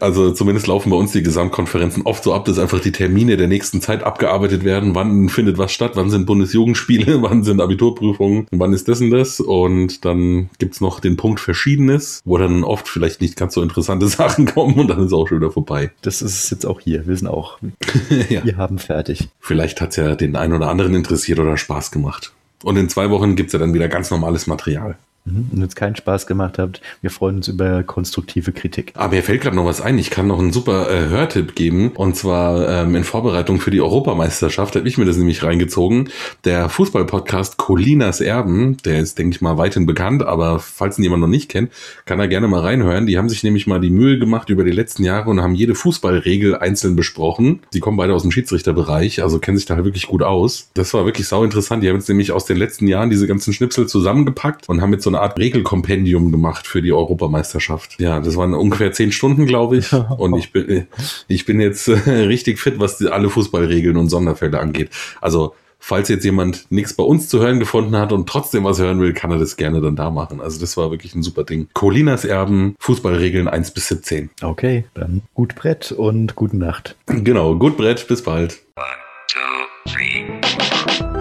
Also 0.00 0.32
zumindest 0.32 0.66
laufen 0.66 0.90
bei 0.90 0.96
uns 0.96 1.12
die 1.12 1.22
Gesamtkonferenzen 1.22 2.04
oft 2.04 2.24
so 2.24 2.32
ab, 2.32 2.44
dass 2.44 2.58
einfach 2.58 2.80
die 2.80 2.92
Termine 2.92 3.36
der 3.36 3.48
nächsten 3.48 3.80
Zeit 3.80 4.02
abgearbeitet 4.02 4.64
werden. 4.64 4.94
Wann 4.94 5.28
findet 5.28 5.58
was 5.58 5.72
statt? 5.72 5.92
Wann 5.94 6.10
sind 6.10 6.26
Bundesjugendspiele? 6.26 7.22
Wann 7.22 7.44
sind 7.44 7.60
Abiturprüfungen? 7.60 8.46
Wann 8.50 8.72
ist 8.72 8.88
das 8.88 9.00
und 9.00 9.10
das? 9.10 9.40
Und 9.40 10.04
dann 10.04 10.50
gibt's 10.58 10.80
noch 10.80 11.00
den 11.00 11.16
Punkt 11.16 11.40
Verschiedenes, 11.40 12.20
wo 12.24 12.38
dann 12.38 12.64
oft 12.64 12.88
vielleicht 12.88 13.20
nicht 13.20 13.36
ganz 13.36 13.54
so 13.54 13.62
interessante 13.62 14.06
Sachen 14.08 14.46
kommen 14.46 14.78
und 14.78 14.88
dann 14.88 15.04
ist 15.04 15.12
auch 15.12 15.28
schon 15.28 15.38
wieder 15.38 15.50
vorbei. 15.50 15.90
Das 16.02 16.22
ist 16.22 16.50
jetzt 16.50 16.66
auch 16.66 16.80
hier. 16.80 17.06
Wir 17.06 17.16
sind 17.16 17.28
auch, 17.28 17.58
ja. 18.28 18.44
wir 18.44 18.56
haben 18.56 18.78
fertig. 18.78 19.28
Vielleicht 19.40 19.80
hat's 19.80 19.96
ja 19.96 20.14
den 20.14 20.36
einen 20.36 20.52
oder 20.52 20.68
anderen 20.68 20.94
interessiert 20.94 21.38
oder 21.38 21.56
Spaß 21.56 21.90
gemacht. 21.90 22.32
Und 22.62 22.76
in 22.76 22.88
zwei 22.88 23.10
Wochen 23.10 23.36
gibt's 23.36 23.52
ja 23.52 23.58
dann 23.58 23.74
wieder 23.74 23.88
ganz 23.88 24.10
normales 24.10 24.46
Material. 24.46 24.96
Mhm. 25.24 25.50
Und 25.52 25.62
es 25.62 25.76
keinen 25.76 25.94
Spaß 25.94 26.26
gemacht 26.26 26.58
habt, 26.58 26.80
wir 27.00 27.10
freuen 27.10 27.36
uns 27.36 27.48
über 27.48 27.82
konstruktive 27.82 28.52
Kritik. 28.52 28.92
Aber 28.94 29.14
mir 29.14 29.22
fällt 29.22 29.42
gerade 29.42 29.54
noch 29.54 29.64
was 29.64 29.80
ein. 29.80 29.98
Ich 29.98 30.10
kann 30.10 30.26
noch 30.26 30.38
einen 30.38 30.52
super 30.52 30.90
äh, 30.90 31.08
Hörtipp 31.08 31.54
geben. 31.54 31.92
Und 31.92 32.16
zwar 32.16 32.68
ähm, 32.68 32.96
in 32.96 33.04
Vorbereitung 33.04 33.60
für 33.60 33.70
die 33.70 33.80
Europameisterschaft 33.80 34.74
habe 34.74 34.88
ich 34.88 34.98
mir 34.98 35.04
das 35.04 35.16
nämlich 35.16 35.42
reingezogen. 35.44 36.10
Der 36.44 36.68
Fußballpodcast 36.68 37.56
Colinas 37.56 38.20
Erben, 38.20 38.76
der 38.84 39.00
ist, 39.00 39.18
denke 39.18 39.36
ich 39.36 39.40
mal, 39.40 39.58
weithin 39.58 39.86
bekannt. 39.86 40.24
Aber 40.24 40.58
falls 40.58 40.98
ihn 40.98 41.04
jemand 41.04 41.20
noch 41.20 41.28
nicht 41.28 41.48
kennt, 41.48 41.70
kann 42.04 42.18
er 42.18 42.26
gerne 42.26 42.48
mal 42.48 42.60
reinhören. 42.60 43.06
Die 43.06 43.16
haben 43.16 43.28
sich 43.28 43.44
nämlich 43.44 43.66
mal 43.66 43.80
die 43.80 43.90
Mühe 43.90 44.18
gemacht 44.18 44.50
über 44.50 44.64
die 44.64 44.72
letzten 44.72 45.04
Jahre 45.04 45.30
und 45.30 45.40
haben 45.40 45.54
jede 45.54 45.76
Fußballregel 45.76 46.56
einzeln 46.56 46.96
besprochen. 46.96 47.60
Die 47.72 47.80
kommen 47.80 47.96
beide 47.96 48.14
aus 48.14 48.22
dem 48.22 48.32
Schiedsrichterbereich, 48.32 49.22
also 49.22 49.38
kennen 49.38 49.56
sich 49.56 49.66
da 49.66 49.76
halt 49.76 49.84
wirklich 49.84 50.08
gut 50.08 50.22
aus. 50.22 50.70
Das 50.74 50.92
war 50.94 51.04
wirklich 51.04 51.28
sau 51.28 51.44
interessant. 51.44 51.84
Die 51.84 51.88
haben 51.88 51.96
jetzt 51.96 52.08
nämlich 52.08 52.32
aus 52.32 52.44
den 52.44 52.56
letzten 52.56 52.88
Jahren 52.88 53.10
diese 53.10 53.28
ganzen 53.28 53.52
Schnipsel 53.52 53.86
zusammengepackt 53.86 54.68
und 54.68 54.80
haben 54.80 54.90
mit 54.90 55.02
so 55.02 55.11
eine 55.14 55.22
Art 55.22 55.38
Regelkompendium 55.38 56.32
gemacht 56.32 56.66
für 56.66 56.82
die 56.82 56.92
Europameisterschaft. 56.92 58.00
Ja, 58.00 58.20
das 58.20 58.36
waren 58.36 58.54
ungefähr 58.54 58.92
zehn 58.92 59.12
Stunden, 59.12 59.46
glaube 59.46 59.76
ich. 59.76 59.92
Und 59.92 60.36
ich 60.36 60.52
bin, 60.52 60.86
ich 61.28 61.46
bin 61.46 61.60
jetzt 61.60 61.88
äh, 61.88 62.10
richtig 62.10 62.58
fit, 62.58 62.78
was 62.78 62.98
die, 62.98 63.08
alle 63.08 63.30
Fußballregeln 63.30 63.96
und 63.96 64.08
Sonderfälle 64.08 64.58
angeht. 64.58 64.90
Also, 65.20 65.54
falls 65.78 66.08
jetzt 66.08 66.24
jemand 66.24 66.66
nichts 66.70 66.94
bei 66.94 67.02
uns 67.02 67.28
zu 67.28 67.40
hören 67.40 67.58
gefunden 67.58 67.96
hat 67.96 68.12
und 68.12 68.28
trotzdem 68.28 68.64
was 68.64 68.78
hören 68.78 69.00
will, 69.00 69.12
kann 69.12 69.30
er 69.30 69.38
das 69.38 69.56
gerne 69.56 69.80
dann 69.80 69.96
da 69.96 70.10
machen. 70.10 70.40
Also, 70.40 70.60
das 70.60 70.76
war 70.76 70.90
wirklich 70.90 71.14
ein 71.14 71.22
super 71.22 71.44
Ding. 71.44 71.68
Colinas 71.74 72.24
Erben, 72.24 72.74
Fußballregeln 72.78 73.48
1 73.48 73.72
bis 73.72 73.88
17. 73.88 74.30
Okay, 74.42 74.84
dann 74.94 75.22
gut 75.34 75.54
Brett 75.54 75.92
und 75.92 76.34
gute 76.34 76.56
Nacht. 76.56 76.96
Genau, 77.06 77.54
gut 77.56 77.76
Brett, 77.76 78.06
bis 78.08 78.22
bald. 78.22 78.60
One, 78.76 78.86
two, 79.28 79.92
three. 79.92 81.11